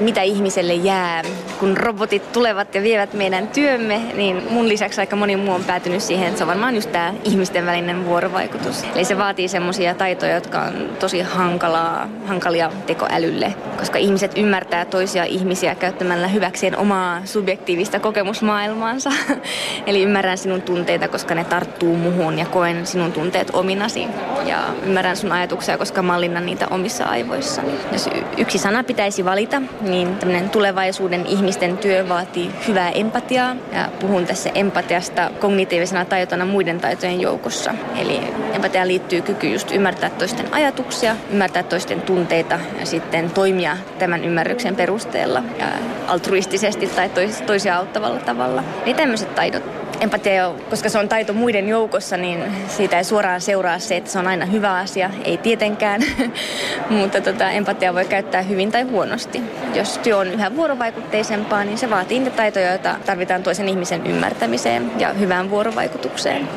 mitä 0.00 0.22
ihmiselle 0.22 0.74
jää, 0.74 1.22
kun 1.60 1.76
robotit 1.76 2.32
tulevat 2.32 2.74
ja 2.74 2.82
vievät 2.82 3.14
meidän 3.14 3.48
työmme, 3.48 3.98
niin 4.14 4.42
mun 4.50 4.68
lisäksi 4.68 5.00
aika 5.00 5.16
moni 5.16 5.36
muu 5.36 5.54
on 5.54 5.64
päätynyt 5.64 6.02
siihen, 6.02 6.26
että 6.26 6.38
se 6.38 6.44
on 6.44 6.48
varmaan 6.48 6.74
just 6.74 6.92
tämä 6.92 7.14
ihmisten 7.24 7.66
välinen 7.66 8.04
vuorovaikutus. 8.04 8.84
Eli 8.94 9.04
se 9.04 9.18
vaatii 9.18 9.48
semmoisia 9.48 9.94
taitoja, 9.94 10.34
jotka 10.34 10.60
on 10.60 10.88
tosi 11.00 11.20
hankalaa, 11.20 12.08
hankalia 12.26 12.70
tekoälylle, 12.86 13.54
koska 13.78 13.98
ihmiset 13.98 14.38
ymmärtää 14.38 14.84
toisia 14.84 15.24
ihmisiä 15.24 15.74
käyttämällä 15.74 16.28
hyväkseen 16.28 16.76
omaa 16.76 17.20
subjektiivista 17.24 18.00
kokemusmaailmaansa. 18.00 19.10
Eli 19.86 20.02
ymmärrän 20.02 20.38
sinun 20.38 20.62
tunteita, 20.62 21.08
koska 21.08 21.34
ne 21.34 21.44
tarttuu 21.44 21.96
muhun 21.96 22.38
ja 22.38 22.46
koen 22.46 22.86
sinun 22.86 23.12
tunteet 23.12 23.50
ominasi. 23.52 24.06
Ja 24.46 24.58
ymmärrän 24.82 25.16
sun 25.16 25.32
ajatuksia, 25.32 25.78
koska 25.78 26.02
mallinnan 26.02 26.46
niitä 26.46 26.66
omissa 26.70 27.04
aivoissani. 27.04 27.72
Jos 27.92 28.10
yksi 28.36 28.58
sana 28.58 28.84
pitäisi 28.84 29.24
valita, 29.24 29.37
niin 29.80 30.16
tämmöinen 30.16 30.50
tulevaisuuden 30.50 31.26
ihmisten 31.26 31.78
työ 31.78 32.08
vaatii 32.08 32.50
hyvää 32.68 32.90
empatiaa. 32.90 33.56
Ja 33.72 33.88
puhun 34.00 34.26
tässä 34.26 34.50
empatiasta 34.54 35.30
kognitiivisena 35.40 36.04
taitona 36.04 36.44
muiden 36.44 36.80
taitojen 36.80 37.20
joukossa. 37.20 37.74
Eli 37.98 38.20
empatia 38.54 38.86
liittyy 38.86 39.22
kyky 39.22 39.48
just 39.48 39.70
ymmärtää 39.70 40.10
toisten 40.10 40.54
ajatuksia, 40.54 41.16
ymmärtää 41.30 41.62
toisten 41.62 42.02
tunteita 42.02 42.60
ja 42.80 42.86
sitten 42.86 43.30
toimia 43.30 43.76
tämän 43.98 44.24
ymmärryksen 44.24 44.76
perusteella 44.76 45.42
ja 45.58 45.66
altruistisesti 46.06 46.86
tai 46.86 47.08
tois, 47.08 47.42
toisia 47.42 47.76
auttavalla 47.76 48.20
tavalla. 48.20 48.64
Eli 48.84 48.94
tämmöiset 48.94 49.34
taidot 49.34 49.77
empatia, 50.00 50.50
koska 50.70 50.88
se 50.88 50.98
on 50.98 51.08
taito 51.08 51.32
muiden 51.32 51.68
joukossa, 51.68 52.16
niin 52.16 52.44
siitä 52.68 52.98
ei 52.98 53.04
suoraan 53.04 53.40
seuraa 53.40 53.78
se, 53.78 53.96
että 53.96 54.10
se 54.10 54.18
on 54.18 54.26
aina 54.26 54.46
hyvä 54.46 54.74
asia. 54.74 55.10
Ei 55.24 55.36
tietenkään, 55.36 56.02
mutta 57.00 57.20
tota, 57.20 57.50
empatia 57.50 57.94
voi 57.94 58.04
käyttää 58.04 58.42
hyvin 58.42 58.72
tai 58.72 58.82
huonosti. 58.82 59.42
Jos 59.74 59.98
työ 59.98 60.16
on 60.16 60.26
yhä 60.26 60.56
vuorovaikutteisempaa, 60.56 61.64
niin 61.64 61.78
se 61.78 61.90
vaatii 61.90 62.18
niitä 62.18 62.36
taitoja, 62.36 62.70
joita 62.70 62.96
tarvitaan 63.06 63.42
toisen 63.42 63.68
ihmisen 63.68 64.06
ymmärtämiseen 64.06 64.92
ja 64.98 65.12
hyvään 65.12 65.50
vuorovaikutukseen. 65.50 66.48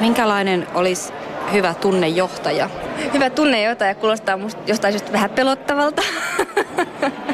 Minkälainen 0.00 0.66
olisi 0.74 1.12
hyvä 1.52 1.74
tunnejohtaja? 1.74 2.70
Hyvä 3.14 3.30
tunnejohtaja 3.30 3.94
kuulostaa 3.94 4.36
musta 4.36 4.62
jostain 4.66 4.92
syystä 4.92 5.12
vähän 5.12 5.30
pelottavalta. 5.30 6.02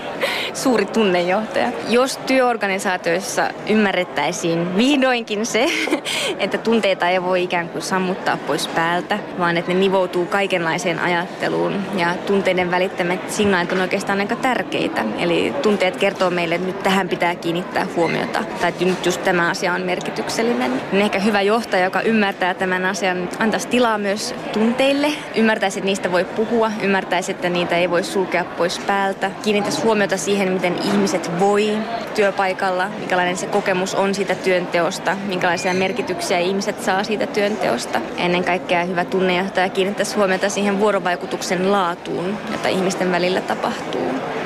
suuri 0.58 0.86
tunnejohtaja. 0.86 1.72
Jos 1.88 2.16
työorganisaatioissa 2.16 3.50
ymmärrettäisiin 3.68 4.76
vihdoinkin 4.76 5.46
se, 5.46 5.66
että 6.38 6.58
tunteita 6.58 7.08
ei 7.08 7.22
voi 7.22 7.42
ikään 7.42 7.68
kuin 7.68 7.82
sammuttaa 7.82 8.36
pois 8.36 8.68
päältä, 8.68 9.18
vaan 9.38 9.56
että 9.56 9.72
ne 9.72 9.78
nivoutuu 9.78 10.26
kaikenlaiseen 10.26 10.98
ajatteluun 10.98 11.74
ja 11.96 12.14
tunteiden 12.26 12.70
välittämät 12.70 13.30
signaalit 13.30 13.72
on 13.72 13.80
oikeastaan 13.80 14.20
aika 14.20 14.36
tärkeitä. 14.36 15.04
Eli 15.18 15.54
tunteet 15.62 15.96
kertoo 15.96 16.30
meille, 16.30 16.54
että 16.54 16.66
nyt 16.66 16.82
tähän 16.82 17.08
pitää 17.08 17.34
kiinnittää 17.34 17.86
huomiota 17.96 18.44
tai 18.60 18.68
että 18.68 18.84
nyt 18.84 19.06
just 19.06 19.24
tämä 19.24 19.50
asia 19.50 19.72
on 19.72 19.82
merkityksellinen. 19.82 20.72
Niin 20.92 21.02
ehkä 21.02 21.18
hyvä 21.18 21.42
johtaja, 21.42 21.84
joka 21.84 22.00
ymmärtää 22.00 22.54
tämän 22.54 22.84
asian, 22.84 23.28
antaisi 23.38 23.68
tilaa 23.68 23.98
myös 23.98 24.34
tunteille, 24.52 25.12
ymmärtäisi, 25.34 25.78
että 25.78 25.86
niistä 25.86 26.12
voi 26.12 26.24
puhua, 26.24 26.70
ymmärtäisi, 26.82 27.32
että 27.32 27.48
niitä 27.48 27.76
ei 27.76 27.90
voi 27.90 28.02
sulkea 28.02 28.44
pois 28.44 28.78
päältä, 28.78 29.30
kiinnittäisi 29.42 29.82
huomiota 29.82 30.16
siihen, 30.48 30.72
miten 30.72 30.92
ihmiset 30.92 31.40
voi 31.40 31.78
työpaikalla, 32.14 32.88
minkälainen 32.88 33.36
se 33.36 33.46
kokemus 33.46 33.94
on 33.94 34.14
siitä 34.14 34.34
työnteosta, 34.34 35.16
minkälaisia 35.26 35.74
merkityksiä 35.74 36.38
ihmiset 36.38 36.82
saa 36.82 37.04
siitä 37.04 37.26
työnteosta. 37.26 38.00
Ennen 38.16 38.44
kaikkea 38.44 38.84
hyvä 38.84 39.04
tunnejohtaja 39.04 39.68
kiinnittäisi 39.68 40.16
huomiota 40.16 40.48
siihen 40.48 40.80
vuorovaikutuksen 40.80 41.72
laatuun, 41.72 42.38
jota 42.52 42.68
ihmisten 42.68 43.12
välillä 43.12 43.40
tapahtuu. 43.40 44.37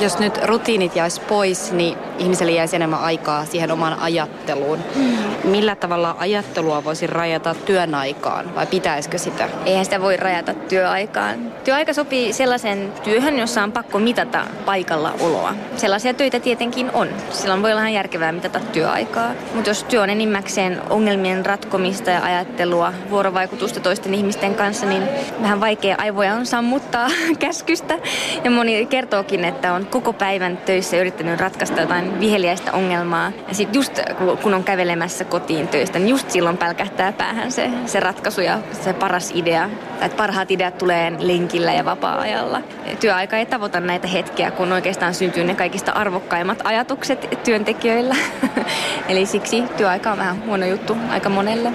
Jos 0.00 0.18
nyt 0.18 0.38
rutiinit 0.44 0.96
jäisi 0.96 1.20
pois, 1.20 1.72
niin 1.72 1.98
ihmiselle 2.18 2.52
jäisi 2.52 2.76
enemmän 2.76 3.00
aikaa 3.00 3.44
siihen 3.44 3.70
omaan 3.70 3.98
ajatteluun. 4.00 4.78
Mm. 4.96 5.18
Millä 5.44 5.76
tavalla 5.76 6.16
ajattelua 6.18 6.84
voisi 6.84 7.06
rajata 7.06 7.54
työn 7.54 7.94
aikaan 7.94 8.54
vai 8.54 8.66
pitäisikö 8.66 9.18
sitä? 9.18 9.48
Eihän 9.66 9.84
sitä 9.84 10.00
voi 10.00 10.16
rajata 10.16 10.54
työaikaan. 10.54 11.52
Työaika 11.64 11.92
sopii 11.92 12.32
sellaisen 12.32 12.92
työhön, 13.04 13.38
jossa 13.38 13.62
on 13.62 13.72
pakko 13.72 13.98
mitata 13.98 14.46
paikalla 14.64 15.12
oloa. 15.20 15.54
Sellaisia 15.76 16.14
töitä 16.14 16.40
tietenkin 16.40 16.90
on. 16.90 17.08
Silloin 17.30 17.62
voi 17.62 17.72
olla 17.72 17.80
ihan 17.80 17.92
järkevää 17.92 18.32
mitata 18.32 18.60
työaikaa. 18.60 19.32
Mutta 19.54 19.70
jos 19.70 19.84
työ 19.84 20.02
on 20.02 20.10
enimmäkseen 20.10 20.80
ongelmien 20.90 21.46
ratkomista 21.46 22.10
ja 22.10 22.22
ajattelua, 22.22 22.92
vuorovaikutusta 23.10 23.80
toisten 23.80 24.14
ihmisten 24.14 24.54
kanssa, 24.54 24.86
niin 24.86 25.02
vähän 25.42 25.60
vaikea 25.60 25.96
aivoja 25.98 26.34
on 26.34 26.46
sammuttaa 26.46 27.08
käskystä. 27.38 27.98
Ja 28.44 28.50
moni 28.50 28.86
kertookin, 28.86 29.44
että 29.44 29.72
on 29.72 29.87
koko 29.90 30.12
päivän 30.12 30.56
töissä 30.56 30.96
yrittänyt 30.96 31.40
ratkaista 31.40 31.80
jotain 31.80 32.20
viheliäistä 32.20 32.72
ongelmaa. 32.72 33.32
Ja 33.48 33.54
sitten 33.54 33.78
just 33.78 34.00
kun 34.42 34.54
on 34.54 34.64
kävelemässä 34.64 35.24
kotiin 35.24 35.68
töistä, 35.68 35.98
niin 35.98 36.08
just 36.08 36.30
silloin 36.30 36.56
pälkähtää 36.56 37.12
päähän 37.12 37.52
se, 37.52 37.70
se 37.86 38.00
ratkaisu 38.00 38.40
ja 38.40 38.58
se 38.72 38.92
paras 38.92 39.30
idea. 39.34 39.70
Että 40.00 40.16
parhaat 40.16 40.50
ideat 40.50 40.78
tulee 40.78 41.12
lenkillä 41.18 41.72
ja 41.72 41.84
vapaa-ajalla. 41.84 42.62
Työaika 43.00 43.36
ei 43.36 43.46
tavoita 43.46 43.80
näitä 43.80 44.08
hetkiä, 44.08 44.50
kun 44.50 44.72
oikeastaan 44.72 45.14
syntyy 45.14 45.44
ne 45.44 45.54
kaikista 45.54 45.92
arvokkaimmat 45.92 46.58
ajatukset 46.64 47.38
työntekijöillä. 47.44 48.16
Eli 49.08 49.26
siksi 49.26 49.62
työaika 49.76 50.12
on 50.12 50.18
vähän 50.18 50.46
huono 50.46 50.66
juttu 50.66 50.96
aika 51.10 51.28
monelle 51.28 51.72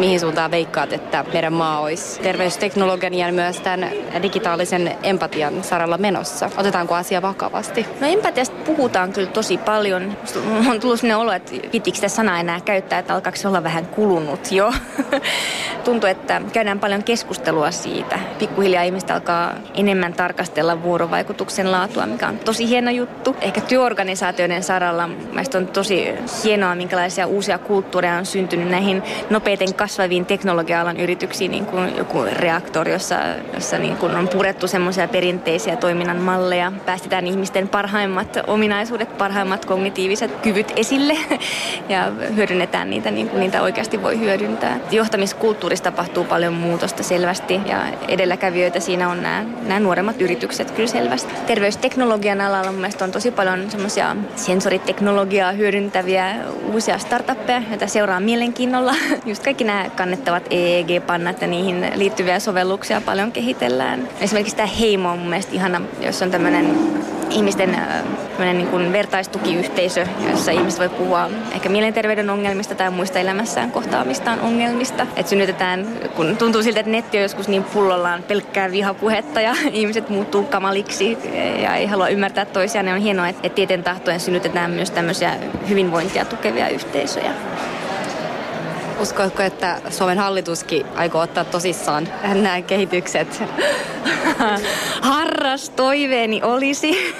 mihin 0.00 0.20
suuntaan 0.20 0.50
veikkaat, 0.50 0.92
että 0.92 1.24
meidän 1.32 1.52
maa 1.52 1.80
olisi 1.80 2.20
terveysteknologian 2.20 3.14
ja 3.14 3.32
myös 3.32 3.60
tämän 3.60 3.90
digitaalisen 4.22 4.96
empatian 5.02 5.64
saralla 5.64 5.98
menossa? 5.98 6.50
Otetaanko 6.56 6.94
asia 6.94 7.22
vakavasti? 7.22 7.86
No 8.00 8.06
empatiasta 8.06 8.56
puhutaan 8.66 9.12
kyllä 9.12 9.30
tosi 9.30 9.58
paljon. 9.58 10.16
On 10.70 10.80
tullut 10.80 11.00
sellainen 11.00 11.22
olo, 11.22 11.32
että 11.32 11.52
pitikö 11.70 11.94
sitä 11.94 12.08
sanaa 12.08 12.40
enää 12.40 12.60
käyttää, 12.60 12.98
että 12.98 13.14
alkaako 13.14 13.36
se 13.36 13.48
olla 13.48 13.62
vähän 13.62 13.86
kulunut 13.86 14.52
jo. 14.52 14.72
Tuntuu, 15.84 16.10
että 16.10 16.42
käydään 16.52 16.80
paljon 16.80 17.02
keskustelua 17.02 17.70
siitä. 17.70 18.18
Pikkuhiljaa 18.38 18.82
ihmiset 18.82 19.10
alkaa 19.10 19.54
enemmän 19.74 20.12
tarkastella 20.12 20.82
vuorovaikutuksen 20.82 21.72
laatua, 21.72 22.06
mikä 22.06 22.28
on 22.28 22.38
tosi 22.38 22.68
hieno 22.68 22.90
juttu. 22.90 23.36
Ehkä 23.40 23.60
työorganisaatioiden 23.60 24.62
saralla 24.62 25.08
on 25.54 25.66
tosi 25.66 26.14
hienoa, 26.44 26.74
minkälaisia 26.74 27.26
uusia 27.26 27.58
kulttuureja 27.58 28.16
on 28.16 28.26
syntynyt 28.26 28.68
näihin 28.68 29.02
nopeiten 29.30 29.74
kasvaviin 29.90 30.26
teknologia-alan 30.26 31.00
yrityksiin, 31.00 31.50
niin 31.50 31.66
kuin 31.66 31.96
joku 31.96 32.24
reaktori, 32.32 32.92
jossa, 32.92 33.14
jossa 33.54 33.78
niin 33.78 33.96
kuin 33.96 34.16
on 34.16 34.28
purettu 34.28 34.68
semmoisia 34.68 35.08
perinteisiä 35.08 35.76
toiminnan 35.76 36.16
malleja. 36.16 36.72
Päästetään 36.86 37.26
ihmisten 37.26 37.68
parhaimmat 37.68 38.38
ominaisuudet, 38.46 39.18
parhaimmat 39.18 39.64
kognitiiviset 39.64 40.36
kyvyt 40.42 40.72
esille 40.76 41.18
ja 41.88 42.12
hyödynnetään 42.36 42.90
niitä 42.90 43.10
niin 43.10 43.28
kuin 43.28 43.40
niitä 43.40 43.62
oikeasti 43.62 44.02
voi 44.02 44.20
hyödyntää. 44.20 44.78
Johtamiskulttuurissa 44.90 45.84
tapahtuu 45.84 46.24
paljon 46.24 46.54
muutosta 46.54 47.02
selvästi 47.02 47.60
ja 47.66 47.86
edelläkävijöitä 48.08 48.80
siinä 48.80 49.08
on 49.08 49.22
nämä, 49.22 49.44
nämä 49.62 49.80
nuoremmat 49.80 50.20
yritykset 50.22 50.70
kyllä 50.70 50.88
selvästi. 50.88 51.34
Terveysteknologian 51.46 52.40
alalla 52.40 52.72
mun 52.72 52.86
on 53.02 53.12
tosi 53.12 53.30
paljon 53.30 53.70
semmoisia 53.70 54.16
sensoriteknologiaa 54.36 55.52
hyödyntäviä 55.52 56.36
uusia 56.72 56.98
startuppeja, 56.98 57.62
joita 57.70 57.86
seuraa 57.86 58.20
mielenkiinnolla. 58.20 58.94
Just 59.26 59.44
kaikki 59.44 59.64
nämä 59.64 59.79
kannettavat 59.96 60.46
EEG-pannat 60.50 61.40
ja 61.40 61.46
niihin 61.46 61.86
liittyviä 61.94 62.40
sovelluksia 62.40 63.00
paljon 63.00 63.32
kehitellään. 63.32 64.08
Esimerkiksi 64.20 64.56
tämä 64.56 64.66
Heimo 64.66 65.10
on 65.10 65.18
mun 65.18 65.28
mielestä 65.28 65.54
ihana, 65.54 65.80
jos 66.00 66.22
on 66.22 66.30
tämmöinen 66.30 66.76
ihmisten 67.30 67.76
niin 68.54 68.66
kuin 68.66 68.92
vertaistukiyhteisö, 68.92 70.06
jossa 70.30 70.50
ihmiset 70.50 70.80
voi 70.80 70.88
puhua 70.88 71.30
ehkä 71.54 71.68
mielenterveyden 71.68 72.30
ongelmista 72.30 72.74
tai 72.74 72.90
muista 72.90 73.18
elämässään 73.18 73.70
kohtaamistaan 73.70 74.40
ongelmista. 74.40 75.06
Et 75.16 75.28
synnytetään, 75.28 75.86
kun 76.16 76.36
tuntuu 76.36 76.62
siltä, 76.62 76.80
että 76.80 76.92
netti 76.92 77.16
on 77.16 77.22
joskus 77.22 77.48
niin 77.48 77.64
pullollaan 77.64 78.22
pelkkää 78.22 78.70
vihapuhetta 78.70 79.40
ja 79.40 79.54
ihmiset 79.72 80.08
muuttuu 80.08 80.42
kamaliksi 80.42 81.18
ja 81.62 81.74
ei 81.74 81.86
halua 81.86 82.08
ymmärtää 82.08 82.44
toisiaan, 82.44 82.86
niin 82.86 82.94
on 82.94 83.02
hienoa, 83.02 83.28
että 83.28 83.48
tieten 83.48 83.82
tahtojen 83.82 84.20
synnytetään 84.20 84.70
myös 84.70 84.90
tämmöisiä 84.90 85.36
hyvinvointia 85.68 86.24
tukevia 86.24 86.68
yhteisöjä. 86.68 87.32
Uskotko, 89.00 89.42
että 89.42 89.80
Suomen 89.90 90.18
hallituskin 90.18 90.86
aikoo 90.94 91.20
ottaa 91.20 91.44
tosissaan 91.44 92.08
nämä 92.22 92.62
kehitykset? 92.62 93.42
Harras 95.02 95.70
toiveeni 95.70 96.42
olisi, 96.42 97.14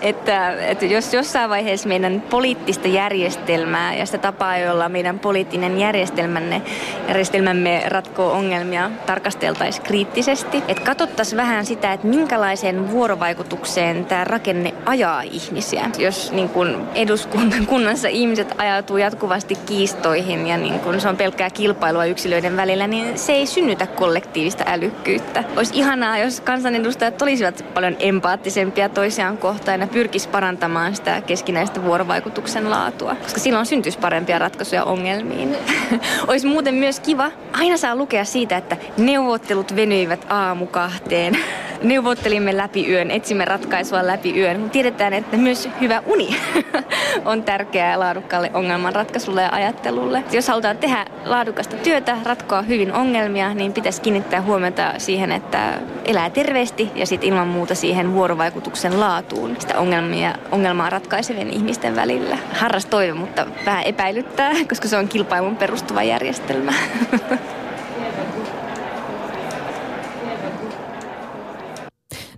että, 0.00 0.52
että 0.52 0.84
jos 0.86 1.14
jossain 1.14 1.50
vaiheessa 1.50 1.88
meidän 1.88 2.22
poliittista 2.30 2.88
järjestelmää 2.88 3.94
ja 3.94 4.06
sitä 4.06 4.18
tapaa, 4.18 4.58
jolla 4.58 4.88
meidän 4.88 5.18
poliittinen 5.18 5.78
järjestelmämme, 5.78 6.62
järjestelmämme 7.08 7.82
ratkoo 7.88 8.32
ongelmia, 8.32 8.90
tarkasteltaisiin 9.06 9.86
kriittisesti. 9.86 10.62
Että 10.68 10.82
katsottaisiin 10.84 11.36
vähän 11.36 11.66
sitä, 11.66 11.92
että 11.92 12.06
minkälaiseen 12.06 12.90
vuorovaikutukseen 12.90 14.04
tämä 14.04 14.24
rakenne 14.24 14.74
ajaa 14.86 15.22
ihmisiä. 15.22 15.90
Jos 15.98 16.32
niin 16.32 16.48
kun 16.48 16.88
eduskunnassa 16.94 18.08
ihmiset 18.20 18.54
ajautuu 18.58 18.96
jatkuvasti 18.96 19.54
kiistoihin 19.66 20.46
ja 20.46 20.56
niin 20.56 20.80
kun 20.80 21.00
se 21.00 21.08
on 21.08 21.16
pelkkää 21.16 21.50
kilpailua 21.50 22.04
yksilöiden 22.04 22.56
välillä, 22.56 22.86
niin 22.86 23.18
se 23.18 23.32
ei 23.32 23.46
synnytä 23.46 23.86
kollektiivista 23.86 24.64
älykkyyttä. 24.66 25.44
Olisi 25.56 25.72
ihanaa, 25.76 26.18
jos 26.18 26.40
kansanedustajat 26.40 27.22
olisivat 27.22 27.64
paljon 27.74 27.96
empaattisempia 27.98 28.88
toisiaan 28.88 29.38
kohtaan 29.38 29.85
ja 29.86 29.92
pyrkis 29.92 30.26
parantamaan 30.26 30.96
sitä 30.96 31.20
keskinäistä 31.20 31.82
vuorovaikutuksen 31.82 32.70
laatua, 32.70 33.16
koska 33.22 33.40
silloin 33.40 33.66
syntyisi 33.66 33.98
parempia 33.98 34.38
ratkaisuja 34.38 34.84
ongelmiin. 34.84 35.56
Olisi 36.28 36.46
muuten 36.46 36.74
myös 36.74 37.00
kiva, 37.00 37.30
aina 37.52 37.76
saa 37.76 37.96
lukea 37.96 38.24
siitä, 38.24 38.56
että 38.56 38.76
neuvottelut 38.98 39.76
venyivät 39.76 40.26
aamu 40.28 40.66
kahteen. 40.66 41.38
Neuvottelimme 41.86 42.56
läpi 42.56 42.90
yön, 42.90 43.10
etsimme 43.10 43.44
ratkaisua 43.44 44.06
läpi 44.06 44.40
yön. 44.40 44.70
Tiedetään, 44.70 45.12
että 45.12 45.36
myös 45.36 45.68
hyvä 45.80 46.02
uni 46.06 46.36
on 47.24 47.42
tärkeää 47.42 47.98
laadukkaalle 48.00 48.50
ongelmanratkaisulle 48.54 49.42
ja 49.42 49.48
ajattelulle. 49.52 50.24
Jos 50.32 50.48
halutaan 50.48 50.78
tehdä 50.78 51.06
laadukasta 51.24 51.76
työtä, 51.76 52.16
ratkoa 52.24 52.62
hyvin 52.62 52.92
ongelmia, 52.92 53.54
niin 53.54 53.72
pitäisi 53.72 54.02
kiinnittää 54.02 54.42
huomiota 54.42 54.94
siihen, 54.98 55.32
että 55.32 55.80
elää 56.04 56.30
terveesti 56.30 56.90
ja 56.94 57.06
sitten 57.06 57.28
ilman 57.28 57.48
muuta 57.48 57.74
siihen 57.74 58.14
vuorovaikutuksen 58.14 59.00
laatuun 59.00 59.56
sitä 59.58 59.78
ongelmia, 59.78 60.34
ongelmaa 60.50 60.90
ratkaisevien 60.90 61.50
ihmisten 61.50 61.96
välillä. 61.96 62.38
Harras 62.52 62.86
toive, 62.86 63.14
mutta 63.14 63.46
vähän 63.66 63.84
epäilyttää, 63.84 64.52
koska 64.68 64.88
se 64.88 64.96
on 64.96 65.08
kilpailun 65.08 65.56
perustuva 65.56 66.02
järjestelmä. 66.02 66.72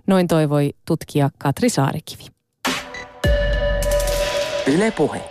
Noin 0.09 0.27
toivoi 0.27 0.73
tutkija 0.87 1.29
Katri 1.37 1.69
Saarikivi. 1.69 2.23
Yle 4.67 4.91
Puhe. 4.91 5.21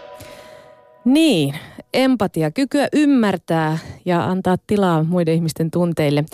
Niin, 1.04 1.54
empatia, 1.94 2.50
kykyä 2.50 2.88
ymmärtää 2.92 3.78
ja 4.04 4.24
antaa 4.24 4.56
tilaa 4.66 5.04
muiden 5.04 5.34
ihmisten 5.34 5.70
tunteille. 5.70 6.24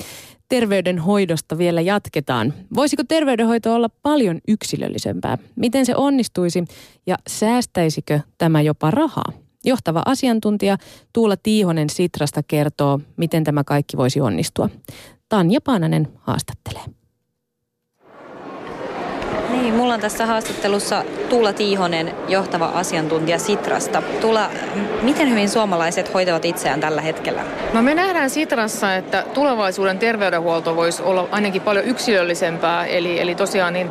Terveydenhoidosta 0.48 1.58
vielä 1.58 1.80
jatketaan. 1.80 2.54
Voisiko 2.74 3.02
terveydenhoito 3.08 3.74
olla 3.74 3.88
paljon 4.02 4.40
yksilöllisempää? 4.48 5.38
Miten 5.56 5.86
se 5.86 5.96
onnistuisi 5.96 6.64
ja 7.06 7.16
säästäisikö 7.28 8.20
tämä 8.38 8.60
jopa 8.60 8.90
rahaa? 8.90 9.32
Johtava 9.64 10.02
asiantuntija 10.06 10.76
Tuula 11.12 11.36
Tiihonen 11.36 11.90
Sitrasta 11.90 12.42
kertoo, 12.42 13.00
miten 13.16 13.44
tämä 13.44 13.64
kaikki 13.64 13.96
voisi 13.96 14.20
onnistua. 14.20 14.68
Tanja 15.28 15.60
Paananen 15.60 16.08
haastattelee. 16.16 17.03
Niin, 19.74 19.80
mulla 19.80 19.94
on 19.94 20.00
tässä 20.00 20.26
haastattelussa 20.26 21.04
Tuula 21.28 21.52
Tiihonen, 21.52 22.14
johtava 22.28 22.66
asiantuntija 22.74 23.38
Sitrasta. 23.38 24.02
Tuula, 24.20 24.50
miten 25.02 25.30
hyvin 25.30 25.48
suomalaiset 25.48 26.14
hoitavat 26.14 26.44
itseään 26.44 26.80
tällä 26.80 27.00
hetkellä? 27.00 27.42
No 27.72 27.82
me 27.82 27.94
nähdään 27.94 28.30
Sitrassa, 28.30 28.94
että 28.94 29.24
tulevaisuuden 29.34 29.98
terveydenhuolto 29.98 30.76
voisi 30.76 31.02
olla 31.02 31.28
ainakin 31.30 31.62
paljon 31.62 31.84
yksilöllisempää. 31.84 32.86
Eli, 32.86 33.20
eli 33.20 33.34
tosiaan 33.34 33.72
niin, 33.72 33.90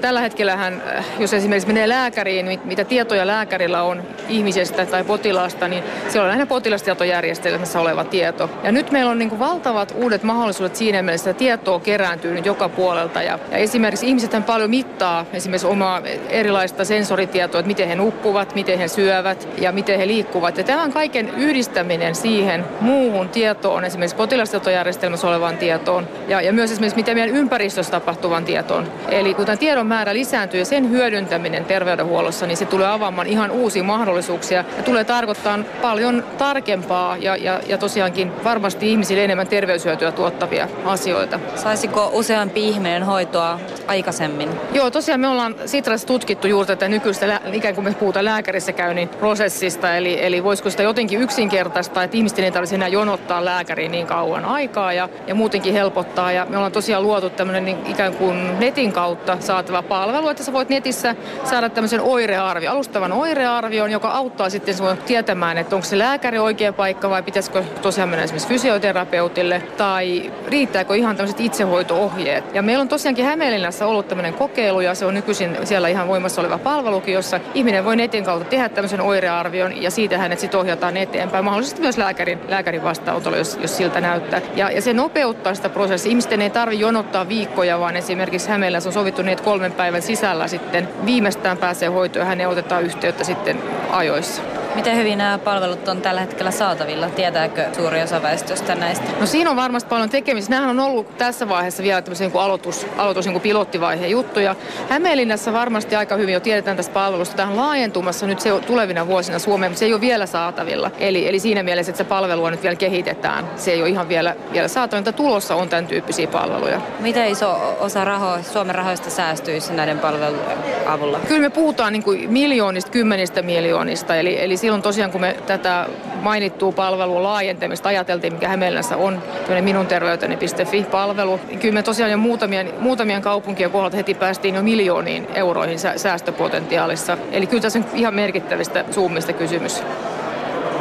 tällä 0.00 0.20
hetkellähän, 0.20 0.82
jos 1.18 1.32
esimerkiksi 1.32 1.68
menee 1.68 1.88
lääkäriin, 1.88 2.60
mitä 2.64 2.84
tietoja 2.84 3.26
lääkärillä 3.26 3.82
on 3.82 4.02
ihmisestä 4.28 4.86
tai 4.86 5.04
potilaasta, 5.04 5.68
niin 5.68 5.84
se 6.08 6.20
on 6.20 6.26
lähinnä 6.26 6.46
potilastietojärjestelmässä 6.46 7.80
oleva 7.80 8.04
tieto. 8.04 8.50
Ja 8.62 8.72
nyt 8.72 8.90
meillä 8.90 9.10
on 9.10 9.18
niin 9.18 9.30
kuin 9.30 9.38
valtavat 9.38 9.94
uudet 9.96 10.22
mahdollisuudet 10.22 10.76
siinä 10.76 11.02
mielessä, 11.02 11.30
että 11.30 11.38
tietoa 11.38 11.80
kerääntyy 11.80 12.34
nyt 12.34 12.46
joka 12.46 12.68
puolelta. 12.68 13.22
Ja, 13.22 13.38
ja 13.50 13.58
esimerkiksi 13.58 14.08
ihmiset 14.08 14.46
paljon 14.46 14.70
mittaa 14.70 15.13
ottaa 15.20 15.36
esimerkiksi 15.36 15.66
omaa 15.66 16.02
erilaista 16.28 16.84
sensoritietoa, 16.84 17.60
että 17.60 17.68
miten 17.68 17.88
he 17.88 17.96
nukkuvat, 17.96 18.54
miten 18.54 18.78
he 18.78 18.88
syövät 18.88 19.48
ja 19.58 19.72
miten 19.72 19.98
he 19.98 20.06
liikkuvat. 20.06 20.58
Ja 20.58 20.64
tämän 20.64 20.92
kaiken 20.92 21.28
yhdistäminen 21.36 22.14
siihen 22.14 22.64
muuhun 22.80 23.28
tietoon, 23.28 23.84
esimerkiksi 23.84 24.16
potilastietojärjestelmässä 24.16 25.28
olevaan 25.28 25.56
tietoon 25.56 26.08
ja, 26.28 26.40
ja 26.40 26.52
myös 26.52 26.70
esimerkiksi 26.70 26.96
miten 26.96 27.16
meidän 27.16 27.36
ympäristössä 27.36 27.92
tapahtuvan 27.92 28.44
tietoon. 28.44 28.88
Eli 29.08 29.34
kun 29.34 29.44
tämän 29.44 29.58
tiedon 29.58 29.86
määrä 29.86 30.14
lisääntyy 30.14 30.60
ja 30.60 30.64
sen 30.64 30.90
hyödyntäminen 30.90 31.64
terveydenhuollossa, 31.64 32.46
niin 32.46 32.56
se 32.56 32.64
tulee 32.64 32.86
avaamaan 32.86 33.26
ihan 33.26 33.50
uusia 33.50 33.82
mahdollisuuksia 33.82 34.64
ja 34.76 34.82
tulee 34.82 35.04
tarkoittaa 35.04 35.58
paljon 35.82 36.24
tarkempaa 36.38 37.16
ja, 37.16 37.36
ja, 37.36 37.60
ja 37.66 37.78
tosiaankin 37.78 38.32
varmasti 38.44 38.90
ihmisille 38.90 39.24
enemmän 39.24 39.48
terveyshyötyä 39.48 40.12
tuottavia 40.12 40.68
asioita. 40.84 41.40
Saisiko 41.54 42.10
useampi 42.12 42.68
ihminen 42.68 43.02
hoitoa 43.02 43.60
aikaisemmin? 43.86 44.48
Joo, 44.72 44.90
tosiaan 44.90 45.03
me 45.16 45.28
ollaan 45.28 45.54
Sitrassa 45.66 46.06
tutkittu 46.06 46.46
juuri 46.46 46.66
tätä 46.66 46.88
nykyistä, 46.88 47.40
ikään 47.52 47.74
kuin 47.74 47.84
me 47.84 47.94
puhutaan 47.94 48.24
lääkärissä 48.24 48.72
käynnin 48.72 49.08
prosessista, 49.08 49.96
eli, 49.96 50.24
eli 50.24 50.44
voisiko 50.44 50.70
sitä 50.70 50.82
jotenkin 50.82 51.20
yksinkertaista, 51.20 52.02
että 52.02 52.16
ihmisten 52.16 52.44
ei 52.44 52.50
tarvitse 52.50 52.74
enää 52.74 52.88
jonottaa 52.88 53.44
lääkäriin 53.44 53.92
niin 53.92 54.06
kauan 54.06 54.44
aikaa 54.44 54.92
ja, 54.92 55.08
ja 55.26 55.34
muutenkin 55.34 55.72
helpottaa. 55.72 56.32
Ja 56.32 56.46
me 56.50 56.56
ollaan 56.56 56.72
tosiaan 56.72 57.02
luotu 57.02 57.30
tämmöinen 57.30 57.64
niin 57.64 57.86
ikään 57.86 58.14
kuin 58.14 58.60
netin 58.60 58.92
kautta 58.92 59.36
saatava 59.40 59.82
palvelu, 59.82 60.28
että 60.28 60.42
sä 60.42 60.52
voit 60.52 60.68
netissä 60.68 61.14
saada 61.44 61.68
tämmöisen 61.68 62.00
oirearvio, 62.00 62.72
alustavan 62.72 63.12
oirearvion, 63.12 63.90
joka 63.90 64.08
auttaa 64.08 64.50
sitten 64.50 64.74
sinua 64.74 64.96
tietämään, 64.96 65.58
että 65.58 65.76
onko 65.76 65.86
se 65.86 65.98
lääkäri 65.98 66.38
oikea 66.38 66.72
paikka 66.72 67.10
vai 67.10 67.22
pitäisikö 67.22 67.64
tosiaan 67.82 68.08
mennä 68.08 68.24
esimerkiksi 68.24 68.48
fysioterapeutille 68.48 69.62
tai 69.76 70.32
riittääkö 70.46 70.96
ihan 70.96 71.16
tämmöiset 71.16 71.40
itsehoito-ohjeet. 71.40 72.54
Ja 72.54 72.62
meillä 72.62 72.82
on 72.82 72.88
tosiaankin 72.88 73.24
Hämeenlinnassa 73.24 73.86
ollut 73.86 74.08
tämmöinen 74.08 74.34
kokeilu, 74.34 74.80
ja 74.80 74.93
se 74.94 75.06
on 75.06 75.14
nykyisin 75.14 75.56
siellä 75.64 75.88
ihan 75.88 76.08
voimassa 76.08 76.40
oleva 76.40 76.58
palvelukin, 76.58 77.14
jossa 77.14 77.40
ihminen 77.54 77.84
voi 77.84 77.96
netin 77.96 78.24
kautta 78.24 78.48
tehdä 78.48 78.68
tämmöisen 78.68 79.00
oirearvion 79.00 79.82
ja 79.82 79.90
siitä 79.90 80.18
hänet 80.18 80.38
sitten 80.38 80.60
ohjataan 80.60 80.96
eteenpäin. 80.96 81.44
Mahdollisesti 81.44 81.80
myös 81.80 81.98
lääkärin, 81.98 82.38
lääkärin 82.48 82.82
vastaanotolla, 82.82 83.36
jos, 83.36 83.58
jos 83.62 83.76
siltä 83.76 84.00
näyttää. 84.00 84.40
Ja, 84.56 84.70
ja 84.70 84.82
se 84.82 84.92
nopeuttaa 84.92 85.54
sitä 85.54 85.68
prosessia. 85.68 86.10
Ihmisten 86.10 86.42
ei 86.42 86.50
tarvitse 86.50 86.80
jonottaa 86.82 87.28
viikkoja, 87.28 87.80
vaan 87.80 87.96
esimerkiksi 87.96 88.48
Hämeellä 88.48 88.78
on 88.86 88.92
sovittu 88.92 89.22
niin, 89.22 89.32
että 89.32 89.44
kolmen 89.44 89.72
päivän 89.72 90.02
sisällä 90.02 90.48
sitten 90.48 90.88
viimeistään 91.04 91.56
pääsee 91.56 91.88
hoitoon 91.88 92.20
ja 92.20 92.28
hänen 92.28 92.48
otetaan 92.48 92.82
yhteyttä 92.82 93.24
sitten 93.24 93.62
ajoissa. 93.90 94.42
Miten 94.74 94.96
hyvin 94.96 95.18
nämä 95.18 95.38
palvelut 95.38 95.88
on 95.88 96.00
tällä 96.00 96.20
hetkellä 96.20 96.50
saatavilla? 96.50 97.10
Tietääkö 97.10 97.64
suuri 97.76 98.02
osa 98.02 98.22
väestöstä 98.22 98.74
näistä? 98.74 99.04
No 99.20 99.26
siinä 99.26 99.50
on 99.50 99.56
varmasti 99.56 99.88
paljon 99.88 100.10
tekemistä. 100.10 100.50
Nämähän 100.50 100.80
on 100.80 100.86
ollut 100.86 101.18
tässä 101.18 101.48
vaiheessa 101.48 101.82
vielä 101.82 102.02
tämmöisen 102.02 102.30
niin 102.30 102.42
aloitus, 102.42 102.86
aloitus 102.96 103.26
niin 103.26 103.40
pilottivaiheen 103.40 104.10
juttuja. 104.10 104.56
Hämeenlinnassa 104.88 105.52
varmasti 105.52 105.96
aika 105.96 106.16
hyvin 106.16 106.34
jo 106.34 106.40
tiedetään 106.40 106.76
tästä 106.76 106.92
palvelusta. 106.92 107.36
Tämä 107.36 107.50
on 107.50 107.56
laajentumassa 107.56 108.26
nyt 108.26 108.40
se 108.40 108.60
tulevina 108.66 109.06
vuosina 109.06 109.38
Suomeen, 109.38 109.72
mutta 109.72 109.78
se 109.78 109.84
ei 109.84 109.92
ole 109.92 110.00
vielä 110.00 110.26
saatavilla. 110.26 110.90
Eli, 110.98 111.28
eli 111.28 111.38
siinä 111.38 111.62
mielessä, 111.62 111.90
että 111.90 111.98
se 111.98 112.08
palvelua 112.08 112.50
nyt 112.50 112.62
vielä 112.62 112.76
kehitetään. 112.76 113.50
Se 113.56 113.72
ei 113.72 113.80
ole 113.80 113.88
ihan 113.88 114.08
vielä, 114.08 114.36
vielä 114.52 114.68
saatavilla, 114.68 115.06
mutta 115.06 115.22
tulossa 115.22 115.54
on 115.54 115.68
tämän 115.68 115.86
tyyppisiä 115.86 116.26
palveluja. 116.26 116.80
Miten 117.00 117.28
iso 117.28 117.76
osa 117.80 118.04
raho, 118.04 118.42
Suomen 118.42 118.74
rahoista 118.74 119.10
säästyisi 119.10 119.72
näiden 119.72 119.98
palvelujen 119.98 120.58
avulla? 120.86 121.18
Kyllä 121.28 121.40
me 121.40 121.50
puhutaan 121.50 121.92
niin 121.92 122.02
kuin 122.02 122.32
miljoonista, 122.32 122.90
kymmenistä 122.90 123.42
miljoonista. 123.42 124.16
Eli, 124.16 124.44
eli 124.44 124.56
silloin 124.64 124.82
tosiaan, 124.82 125.10
kun 125.10 125.20
me 125.20 125.36
tätä 125.46 125.86
mainittua 126.22 126.72
palvelua 126.72 127.22
laajentamista 127.22 127.88
ajateltiin, 127.88 128.32
mikä 128.32 128.48
Hämeenlässä 128.48 128.96
on 128.96 129.22
minun 129.60 129.86
terveyteni.fi-palvelu, 129.86 131.40
niin 131.48 131.58
kyllä 131.58 131.74
me 131.74 131.82
tosiaan 131.82 132.10
jo 132.10 132.18
muutamien, 132.18 132.70
muutamien 132.80 133.22
kaupunkien 133.22 133.70
kohdalta 133.70 133.96
heti 133.96 134.14
päästiin 134.14 134.54
jo 134.54 134.62
miljooniin 134.62 135.26
euroihin 135.34 135.78
säästöpotentiaalissa. 135.96 137.18
Eli 137.32 137.46
kyllä 137.46 137.62
tässä 137.62 137.78
on 137.78 137.84
ihan 137.94 138.14
merkittävistä 138.14 138.84
summista 138.90 139.32
kysymys. 139.32 139.82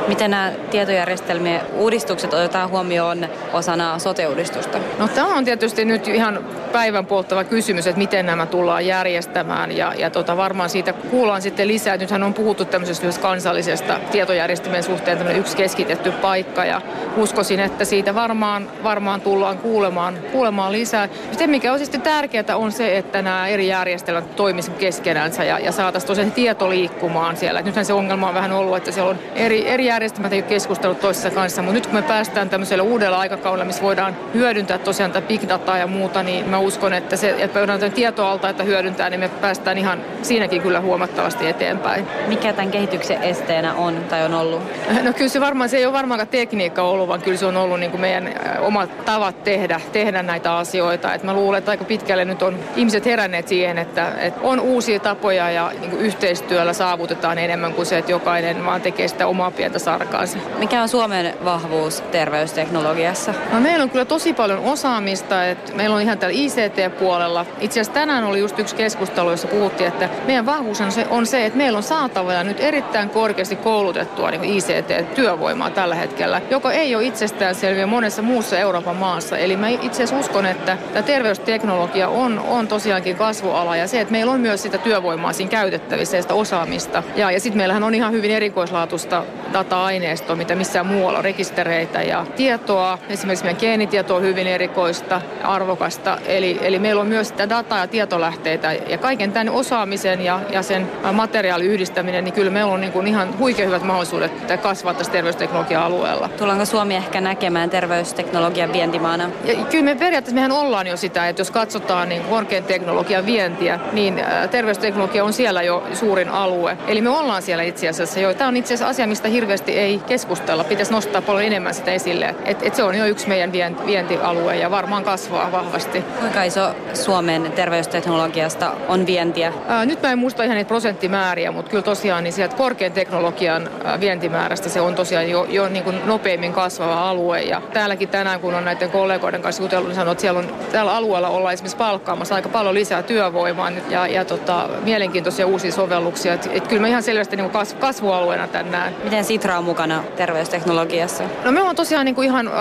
Miten 0.08 0.32
nämä 0.32 0.52
tietojärjestelmien 0.72 1.62
uudistukset 1.74 2.34
otetaan 2.34 2.70
huomioon 2.70 3.28
osana 3.54 4.00
sote-uudistusta? 4.00 4.78
No 5.00 5.08
tämä 5.08 5.36
on 5.36 5.46
tietysti 5.46 5.86
nyt 5.86 6.08
ihan 6.08 6.40
päivän 6.72 7.06
polttava 7.06 7.44
kysymys, 7.44 7.88
että 7.88 7.98
miten 7.98 8.26
nämä 8.26 8.46
tullaan 8.46 8.86
järjestämään 8.86 9.78
ja, 9.78 9.94
ja 9.98 10.10
tota, 10.10 10.38
varmaan 10.38 10.70
siitä 10.70 10.94
kuullaan 10.94 11.42
sitten 11.42 11.68
lisää. 11.68 11.98
Nythän 11.98 12.24
on 12.24 12.34
puhuttu 12.34 12.66
tämmöisestä 12.66 13.22
kansallisesta 13.22 14.00
tietojärjestelmien 14.12 14.84
suhteen 14.84 15.18
tämmöinen 15.18 15.42
yksi 15.42 15.58
keskitetty 15.58 16.12
paikka 16.12 16.66
ja 16.66 16.82
uskoisin, 17.18 17.60
että 17.60 17.86
siitä 17.86 18.16
varmaan, 18.16 18.70
varmaan 18.84 19.22
tullaan 19.22 19.58
kuulemaan, 19.58 20.18
kuulemaan 20.32 20.72
lisää. 20.72 21.10
Se, 21.32 21.48
mikä 21.48 21.74
on 21.74 21.80
sitten 21.80 22.02
tärkeää, 22.02 22.56
on 22.56 22.72
se, 22.72 22.98
että 22.98 23.22
nämä 23.22 23.48
eri 23.48 23.68
järjestelmät 23.68 24.36
toimisivat 24.36 24.78
keskenänsä 24.78 25.44
ja, 25.44 25.60
ja 25.60 25.72
saataisiin 25.72 26.08
tosiaan 26.08 26.32
tieto 26.32 26.70
liikkumaan 26.70 27.38
siellä. 27.38 27.62
nythän 27.62 27.86
se 27.86 27.94
ongelma 27.94 28.28
on 28.28 28.34
vähän 28.34 28.52
ollut, 28.52 28.78
että 28.78 28.92
siellä 28.92 29.10
on 29.10 29.20
eri, 29.36 29.68
eri 29.68 29.92
ole 29.94 30.42
keskustellut 30.42 31.00
toisessa 31.00 31.30
kanssa, 31.30 31.62
mutta 31.62 31.74
nyt 31.74 31.86
kun 31.88 31.96
me 31.96 32.02
päästään 32.02 32.50
tämmöiselle 32.50 32.84
uudella 32.84 33.18
aikakaudella, 33.18 33.66
missä 33.66 33.82
voidaan 33.82 34.18
hyödyntää 34.34 34.78
tosiaan 34.78 35.12
tätä 35.12 35.28
big 35.28 35.50
dataa 35.50 35.78
ja 35.78 35.88
muuta, 35.88 36.24
niin 36.24 36.50
mä 36.50 36.60
uskon, 36.60 36.94
että 36.94 37.16
se, 37.16 37.36
että 37.38 37.60
voidaan 37.60 37.92
tietoalta, 37.92 38.50
että 38.50 38.64
hyödyntää, 38.64 39.10
niin 39.10 39.20
me 39.20 39.30
päästään 39.30 39.78
ihan 39.78 40.02
siinäkin 40.22 40.62
kyllä 40.62 40.82
huomattavasti 40.82 41.48
eteenpäin. 41.48 42.08
Mikä 42.28 42.54
tämän 42.54 42.72
kehityksen 42.72 43.24
esteenä 43.24 43.74
on 43.74 44.04
tai 44.10 44.26
on 44.26 44.34
ollut? 44.34 44.62
No 45.04 45.14
kyllä 45.14 45.30
se 45.30 45.42
varmaan, 45.42 45.70
se 45.70 45.78
ei 45.78 45.86
ole 45.86 45.94
varmaankaan 45.94 46.28
tekniikka 46.28 46.82
ollut, 46.82 47.08
vaan 47.08 47.22
kyllä 47.22 47.38
se 47.38 47.46
on 47.46 47.58
ollut 47.58 47.80
niin 47.80 47.92
kuin 47.92 48.02
meidän 48.02 48.34
omat 48.60 49.06
tavat 49.06 49.44
tehdä, 49.44 49.82
tehdä 49.92 50.24
näitä 50.24 50.58
asioita. 50.58 51.14
Et 51.14 51.24
mä 51.24 51.34
luulen, 51.34 51.58
että 51.58 51.72
aika 51.72 51.84
pitkälle 51.84 52.26
nyt 52.26 52.42
on 52.42 52.60
ihmiset 52.76 53.06
heränneet 53.06 53.48
siihen, 53.48 53.78
että, 53.78 54.12
että 54.20 54.40
on 54.44 54.60
uusia 54.60 55.00
tapoja 55.00 55.52
ja 55.52 55.72
niin 55.82 55.92
yhteistyöllä 55.92 56.74
saavutetaan 56.74 57.38
enemmän 57.38 57.74
kuin 57.74 57.86
se, 57.86 57.98
että 57.98 58.12
jokainen 58.12 58.66
vaan 58.66 58.82
tekee 58.82 59.08
sitä 59.08 59.28
omaa 59.28 59.52
pientä 59.52 59.80
sarkaansa. 59.84 60.38
Mikä 60.58 60.82
on 60.82 60.90
Suomen 60.90 61.34
vahvuus 61.46 62.02
terveysteknologiassa? 62.02 63.34
No, 63.52 63.60
meillä 63.60 63.84
on 63.84 63.90
kyllä 63.90 64.06
tosi 64.06 64.34
paljon 64.34 64.60
osaamista. 64.60 65.46
Että 65.46 65.74
meillä 65.74 65.96
on 65.96 66.02
ihan 66.02 66.18
täällä 66.18 66.38
ICT-puolella. 66.40 67.46
Itse 67.60 67.80
asiassa 67.80 67.94
tänään 67.94 68.24
oli 68.24 68.40
just 68.40 68.60
yksi 68.60 68.76
keskustelu, 68.76 69.32
jossa 69.32 69.48
puhuttiin, 69.48 69.88
että 69.88 70.10
meidän 70.28 70.46
vahvuus 70.46 70.82
on 70.82 70.92
se, 70.92 71.08
on 71.10 71.26
se 71.26 71.46
että 71.46 71.58
meillä 71.58 71.78
on 71.78 71.84
saatavilla 71.84 72.44
nyt 72.44 72.60
erittäin 72.60 73.10
korkeasti 73.10 73.56
koulutettua 73.56 74.32
niin 74.32 74.44
ICT-työvoimaa 74.44 75.70
tällä 75.70 75.96
hetkellä, 75.96 76.42
joka 76.50 76.72
ei 76.72 76.96
ole 76.96 77.04
itsestään 77.04 77.56
selviä 77.56 77.88
monessa 77.88 78.22
muussa 78.22 78.60
Euroopan 78.60 78.96
maassa. 78.96 79.38
Eli 79.38 79.58
mä 79.58 79.68
itse 79.68 80.04
asiassa 80.04 80.20
uskon, 80.20 80.46
että 80.46 80.78
tämä 80.94 81.04
terveysteknologia 81.04 82.08
on, 82.08 82.40
on 82.40 82.68
tosiaankin 82.68 83.16
kasvuala 83.16 83.76
ja 83.76 83.88
se, 83.88 84.02
että 84.02 84.12
meillä 84.12 84.32
on 84.32 84.42
myös 84.42 84.62
sitä 84.62 84.78
työvoimaa 84.78 85.34
siinä 85.34 85.52
käytettävissä 85.52 86.18
ja 86.18 86.22
sitä 86.22 86.34
osaamista. 86.34 87.04
Ja, 87.16 87.32
ja 87.32 87.40
sitten 87.40 87.58
meillähän 87.58 87.84
on 87.84 87.96
ihan 87.96 88.14
hyvin 88.14 88.32
erikoislaatuista 88.32 89.24
data-aineistoa, 89.74 90.36
mitä 90.36 90.56
missään 90.56 90.86
muualla 90.86 91.18
on 91.18 91.24
rekistereitä 91.24 92.02
ja 92.02 92.26
tietoa. 92.36 93.00
Esimerkiksi 93.10 93.46
meidän 93.46 93.60
geenitieto 93.60 94.16
on 94.16 94.22
hyvin 94.22 94.48
erikoista, 94.48 95.22
arvokasta. 95.44 96.18
Eli, 96.26 96.60
eli 96.62 96.80
meillä 96.80 97.02
on 97.02 97.08
myös 97.08 97.28
sitä 97.28 97.50
dataa 97.50 97.80
ja 97.80 97.88
tietolähteitä 97.88 98.74
ja 98.74 98.98
kaiken 98.98 99.32
tämän 99.32 99.50
osaamisen 99.50 100.22
ja, 100.22 100.40
ja 100.52 100.62
sen 100.62 100.92
materiaalin 101.14 101.68
yhdistäminen, 101.68 102.24
niin 102.24 102.34
kyllä 102.34 102.52
meillä 102.52 102.74
on 102.74 102.82
niin 102.82 102.92
kuin 102.92 103.08
ihan 103.08 103.40
huikean 103.40 103.68
hyvät 103.68 103.84
mahdollisuudet 103.84 104.32
kasvaa 104.62 104.94
tässä 104.94 105.12
terveysteknologia-alueella. 105.12 106.30
Tullaanko 106.38 106.66
Suomi 106.66 106.96
ehkä 106.96 107.22
näkemään 107.22 107.70
terveysteknologian 107.70 108.74
vientimaana? 108.74 109.30
Ja 109.46 109.56
kyllä 109.56 109.84
me 109.84 109.96
periaatteessa 109.96 110.36
mehän 110.36 110.52
ollaan 110.52 110.88
jo 110.88 110.98
sitä, 110.98 111.30
että 111.30 111.40
jos 111.40 111.52
katsotaan 111.52 112.10
niin 112.10 112.24
korkean 112.24 112.64
teknologian 112.64 113.26
vientiä, 113.26 113.80
niin 113.92 114.22
terveysteknologia 114.52 115.24
on 115.24 115.34
siellä 115.34 115.62
jo 115.62 115.84
suurin 115.94 116.30
alue. 116.30 116.78
Eli 116.88 117.02
me 117.02 117.10
ollaan 117.10 117.42
siellä 117.42 117.64
itse 117.64 117.90
asiassa 117.90 118.20
jo. 118.20 118.34
Tämä 118.34 118.48
on 118.48 118.58
itse 118.58 118.74
asiassa 118.74 118.90
asia, 118.90 119.08
mistä 119.08 119.28
hirveästi 119.28 119.63
ei 119.72 120.00
keskustella. 120.00 120.64
Pitäisi 120.64 120.92
nostaa 120.92 121.22
paljon 121.22 121.44
enemmän 121.44 121.74
sitä 121.74 121.92
esille. 121.92 122.36
Et, 122.46 122.64
et 122.64 122.76
se 122.76 122.84
on 122.84 122.96
jo 122.96 123.06
yksi 123.06 123.28
meidän 123.28 123.52
vientialue 123.86 124.56
ja 124.56 124.72
varmaan 124.72 125.04
kasvaa 125.04 125.52
vahvasti. 125.52 126.02
Kuinka 126.20 126.44
iso 126.44 126.76
Suomen 126.94 127.52
terveysteknologiasta 127.56 128.72
on 128.88 129.06
vientiä? 129.06 129.54
Ää, 129.68 129.86
nyt 129.86 130.02
mä 130.02 130.12
en 130.12 130.20
muista 130.20 130.44
ihan 130.44 130.58
niitä 130.58 130.68
prosenttimääriä, 130.68 131.52
mutta 131.52 131.72
kyllä 131.72 131.84
tosiaan 131.84 132.24
niin 132.24 132.34
sieltä 132.34 132.56
korkean 132.56 132.92
teknologian 132.92 133.70
vientimäärästä 134.00 134.70
se 134.70 134.82
on 134.82 134.96
tosiaan 134.96 135.30
jo, 135.30 135.46
jo 135.50 135.70
niin 135.70 135.84
kuin 135.84 136.06
nopeimmin 136.06 136.54
kasvava 136.54 137.10
alue. 137.10 137.42
Ja 137.42 137.62
täälläkin 137.74 138.10
tänään, 138.10 138.40
kun 138.40 138.56
on 138.56 138.66
näiden 138.66 138.92
kollegoiden 138.92 139.42
kanssa 139.42 139.64
jutellut, 139.64 139.88
niin 139.88 139.96
sanoo, 139.96 140.12
että 140.12 140.22
siellä 140.22 140.40
on, 140.40 140.56
tällä 140.72 140.96
alueella 140.96 141.30
ollaan 141.30 141.54
esimerkiksi 141.54 141.78
palkkaamassa 141.78 142.36
aika 142.36 142.50
paljon 142.50 142.74
lisää 142.74 143.04
työvoimaa 143.04 143.70
nyt 143.70 143.92
ja, 143.92 144.08
ja 144.08 144.26
tota, 144.26 144.70
mielenkiintoisia 144.84 145.48
uusia 145.48 145.72
sovelluksia. 145.72 146.34
Et, 146.34 146.50
et 146.52 146.68
kyllä 146.68 146.82
mä 146.82 146.88
ihan 146.88 147.04
selvästi 147.04 147.36
niin 147.36 147.50
kuin 147.50 147.68
kasvualueena 147.80 148.48
tänne 148.48 148.74
näen. 148.78 148.96
Miten 149.04 149.24
Sitra 149.24 149.53
on 149.58 149.64
mukana 149.64 150.04
terveysteknologiassa? 150.16 151.24
No 151.44 151.52
me 151.52 151.62
on 151.62 151.76
tosiaan 151.76 152.06
niin 152.06 152.16
kuin 152.16 152.26
ihan 152.26 152.48
äh, 152.48 152.54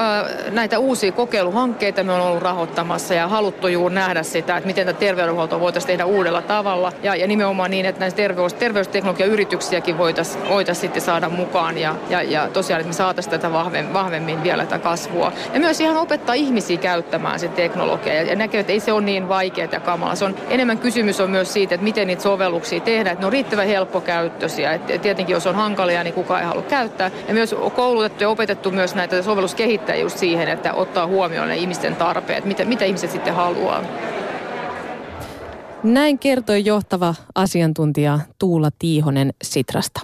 näitä 0.50 0.78
uusia 0.78 1.12
kokeiluhankkeita 1.12 2.05
me 2.05 2.12
on 2.12 2.20
ollut 2.20 2.42
rahoittamassa 2.42 3.14
ja 3.14 3.28
haluttu 3.28 3.68
juuri 3.68 3.94
nähdä 3.94 4.22
sitä, 4.22 4.57
että 4.57 4.66
miten 4.66 4.87
tätä 4.87 4.98
terveydenhuoltoa 4.98 5.61
voitaisiin 5.61 5.87
tehdä 5.87 6.05
uudella 6.05 6.42
tavalla. 6.42 6.92
Ja, 7.02 7.16
ja 7.16 7.26
nimenomaan 7.26 7.70
niin, 7.70 7.87
että 7.87 8.00
näitä 8.00 8.16
terveys, 8.16 8.55
terveysteknologiayrityksiäkin 8.55 9.98
voitaisiin 9.98 10.48
voitais 10.48 10.81
sitten 10.81 11.02
saada 11.02 11.28
mukaan 11.28 11.78
ja, 11.78 11.94
ja, 12.11 12.22
ja 12.22 12.48
tosiaan, 12.48 12.81
että 12.81 12.88
me 12.88 12.92
saataisiin 12.92 13.31
tätä 13.31 13.52
vahvemmin, 13.52 13.92
vahvemmin 13.92 14.42
vielä 14.42 14.64
tätä 14.64 14.78
kasvua. 14.78 15.33
Ja 15.55 15.61
myös 15.61 15.81
ihan 15.81 15.96
opettaa 15.96 16.35
ihmisiä 16.35 16.76
käyttämään 16.76 17.40
sitä 17.40 17.55
teknologiaa 17.55 18.16
ja, 18.16 18.22
ja 18.22 18.37
näkee, 18.37 18.61
että 18.61 18.72
ei 18.72 18.81
se 18.81 18.92
ole 18.92 19.02
niin 19.02 19.28
vaikeaa 19.28 19.68
ja 19.72 19.81
kamala. 19.81 20.14
Se 20.14 20.24
on 20.24 20.35
enemmän 20.50 20.78
kysymys 20.78 21.20
on 21.20 21.31
myös 21.31 21.52
siitä, 21.52 21.74
että 21.74 21.85
miten 21.85 22.07
niitä 22.07 22.22
sovelluksia 22.22 22.81
tehdään, 22.81 23.12
että 23.12 23.22
ne 23.22 23.26
on 23.26 23.33
riittävän 23.33 23.66
helppokäyttöisiä. 23.66 24.72
Et, 24.72 24.90
et 24.90 25.02
tietenkin 25.02 25.35
jos 25.35 25.46
on 25.46 25.55
hankalia, 25.55 26.05
niin 26.05 26.14
kukaan 26.14 26.40
ei 26.40 26.46
halua 26.46 26.62
käyttää. 26.83 27.11
Ja 27.29 27.35
myös 27.35 27.55
koulutettu 27.75 28.25
ja 28.25 28.29
opetettu 28.29 28.71
myös 28.71 28.95
näitä 28.95 29.23
sovelluskehittäjiä 29.23 30.03
just 30.03 30.18
siihen, 30.18 30.49
että 30.49 30.75
ottaa 30.75 31.07
huomioon 31.07 31.49
ne 31.49 31.57
ihmisten 31.57 31.97
tarpeet, 31.97 32.45
mitä, 32.45 32.64
mitä 32.64 32.85
ihmiset 32.85 33.11
sitten 33.11 33.35
haluaa. 33.35 33.83
Näin 35.83 36.18
kertoi 36.18 36.64
johtava 36.64 37.14
asiantuntija 37.35 38.18
Tuula 38.38 38.68
Tiihonen 38.79 39.35
Sitrasta. 39.42 40.01